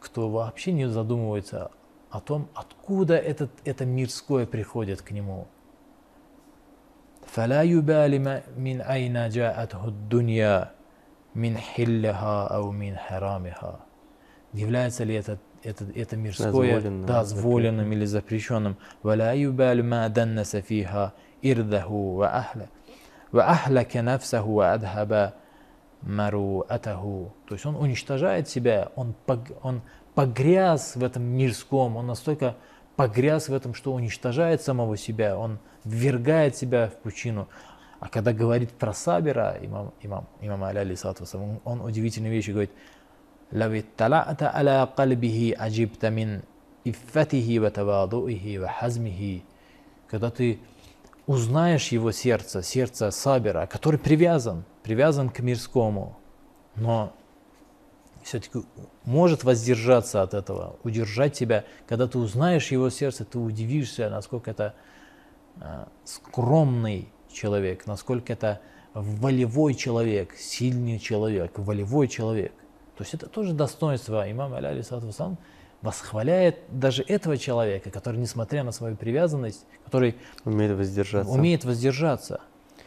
кто 0.00 0.30
вообще 0.30 0.72
не 0.72 0.88
задумывается 0.88 1.70
о 2.11 2.19
том, 2.19 2.49
откуда 2.55 3.15
этот, 3.15 3.51
это 3.65 3.85
мирское 3.85 4.45
приходит 4.45 5.01
к 5.01 5.11
нему. 5.11 5.45
فلا 7.25 7.61
يبالي 7.63 8.19
ما- 8.19 8.43
من 8.57 8.81
أين 8.81 9.29
جاءته 9.29 9.85
الدنيا 9.87 10.71
من 11.35 11.57
حلها 11.57 12.47
أو 12.47 12.71
من 12.71 12.97
حرامها 12.97 13.79
является 14.53 15.03
ли 15.05 15.15
это, 15.15 15.37
это, 15.63 15.85
это 15.95 16.17
мирское 16.17 16.51
Дозволенным, 16.51 17.05
дозволенным 17.05 17.93
или 17.93 18.05
запрещенным 18.05 18.75
ولا 19.03 19.33
يبال 19.33 19.85
ما 19.85 20.07
دنس 20.07 20.55
فيها 20.55 21.13
إرده 21.45 21.87
وأهله 21.87 22.67
وأهلك 23.33 23.97
نفسه 23.97 24.43
وأذهب 24.43 25.33
مروءته 26.03 27.29
то 27.47 27.55
есть 27.55 27.65
он 27.65 27.75
уничтожает 27.75 28.49
себя 28.49 28.91
он, 28.95 29.13
пог- 29.25 29.55
он 29.63 29.81
погряз 30.16 30.96
в 30.96 31.04
этом 31.04 31.22
мирском, 31.22 31.96
он 31.96 32.06
настолько 32.06 32.56
погряз 32.96 33.50
в 33.50 33.54
этом, 33.54 33.74
что 33.74 33.92
уничтожает 33.92 34.62
самого 34.62 34.96
себя, 34.96 35.38
он 35.38 35.58
ввергает 35.84 36.56
себя 36.56 36.88
в 36.88 36.94
пучину. 37.02 37.48
А 38.00 38.08
когда 38.08 38.32
говорит 38.32 38.70
про 38.70 38.94
Сабира, 38.94 39.58
имам, 39.60 39.92
имам, 40.00 40.26
имам 40.40 40.64
Аля 40.64 40.80
Алисатус, 40.80 41.34
он, 41.34 41.60
он 41.64 41.82
удивительные 41.82 42.32
вещи 42.32 42.50
говорит, 42.50 42.72
«Лавит 43.52 43.88
тала'та 43.94 44.50
аля 44.54 44.88
кальбихи 44.96 45.52
аджибта 45.52 46.08
мин 46.08 46.42
иффатихи 46.84 47.58
ва 47.58 47.70
тавадуихи 47.70 48.56
ва 48.56 48.68
хазмихи». 48.68 49.44
Когда 50.08 50.30
ты 50.30 50.60
узнаешь 51.26 51.88
его 51.88 52.10
сердце, 52.10 52.62
сердце 52.62 53.10
Сабира, 53.10 53.66
который 53.66 54.00
привязан, 54.00 54.64
привязан 54.82 55.28
к 55.28 55.40
мирскому, 55.40 56.16
но 56.74 57.12
все-таки 58.26 58.58
может 59.04 59.44
воздержаться 59.44 60.20
от 60.20 60.34
этого, 60.34 60.76
удержать 60.82 61.34
тебя. 61.34 61.64
Когда 61.86 62.08
ты 62.08 62.18
узнаешь 62.18 62.72
его 62.72 62.90
сердце, 62.90 63.24
ты 63.24 63.38
удивишься, 63.38 64.10
насколько 64.10 64.50
это 64.50 64.74
а, 65.60 65.88
скромный 66.04 67.08
человек, 67.30 67.86
насколько 67.86 68.32
это 68.32 68.60
волевой 68.94 69.74
человек, 69.74 70.34
сильный 70.34 70.98
человек, 70.98 71.56
волевой 71.56 72.08
человек. 72.08 72.52
То 72.96 73.04
есть 73.04 73.14
это 73.14 73.28
тоже 73.28 73.52
достоинство. 73.52 74.28
Имам 74.28 74.54
Аля 74.54 74.74
вассалам 74.74 75.38
восхваляет 75.80 76.58
даже 76.68 77.04
этого 77.04 77.38
человека, 77.38 77.90
который, 77.90 78.16
несмотря 78.16 78.64
на 78.64 78.72
свою 78.72 78.96
привязанность, 78.96 79.66
который 79.84 80.16
Умеет 80.44 80.76
воздержаться. 80.76 81.32
умеет 81.32 81.64
воздержаться, 81.64 82.40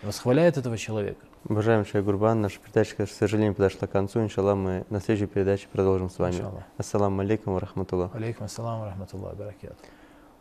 восхваляет 0.04 0.58
этого 0.58 0.78
человека. 0.78 1.26
Уважаемый 1.49 1.85
Шейх 1.85 2.05
Гурбан, 2.05 2.41
наша 2.41 2.59
передача, 2.61 2.97
к 2.97 3.09
сожалению, 3.09 3.55
подошла 3.55 3.87
к 3.87 3.91
концу. 3.91 4.21
Иншаллах, 4.23 4.57
мы 4.57 4.85
на 4.91 5.01
следующей 5.01 5.27
передаче 5.27 5.69
продолжим 5.73 6.11
с 6.11 6.19
вами. 6.19 6.35
Иншаллах. 6.35 6.65
Ассаламу 6.79 7.21
алейкум 7.21 7.55
ва 7.55 7.61
рахматуллах. 7.61 8.15
Алейкум 8.15 8.47
ассалам 8.47 8.85
рахматуллах 8.85 9.37
баракат. 9.37 9.77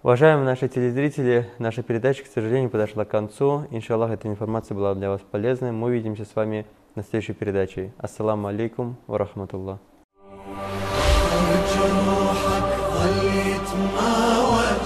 Уважаемые 0.04 0.46
наши 0.46 0.68
телезрители, 0.68 1.50
наша 1.60 1.82
передача, 1.84 2.24
к 2.24 2.28
сожалению, 2.28 2.70
подошла 2.70 3.06
к 3.06 3.10
концу. 3.10 3.68
Иншаллах, 3.72 4.12
эта 4.12 4.28
информация 4.28 4.76
была 4.76 4.96
для 4.96 5.10
вас 5.10 5.22
полезной. 5.32 5.72
Мы 5.72 5.88
увидимся 5.88 6.26
с 6.26 6.36
вами 6.36 6.66
на 6.96 7.04
следующей 7.04 7.34
передаче. 7.34 7.94
Ассаламу 7.98 8.48
алейкум 8.48 8.98
ва 9.08 9.18
рахматуллах. 9.18 9.80
جروحك 11.74 12.70
ظل 12.94 13.24
يتماوج 13.52 14.84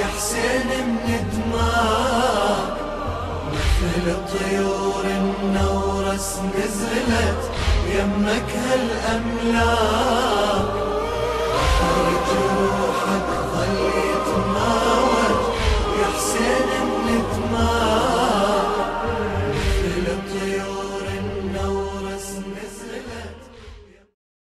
يا 0.00 0.06
حسين 0.06 0.68
من 1.06 1.22
دماك 1.32 2.76
مثل 3.52 4.06
طيور 4.32 4.75
راس 6.17 6.39
نزلت 6.39 7.43
يمك 7.93 8.49
هالأملاك 8.65 9.93
وجروحك 11.83 13.29
ظل 13.53 13.77
يتماوج 14.09 15.41
يا 15.99 16.07
حسين 16.15 16.66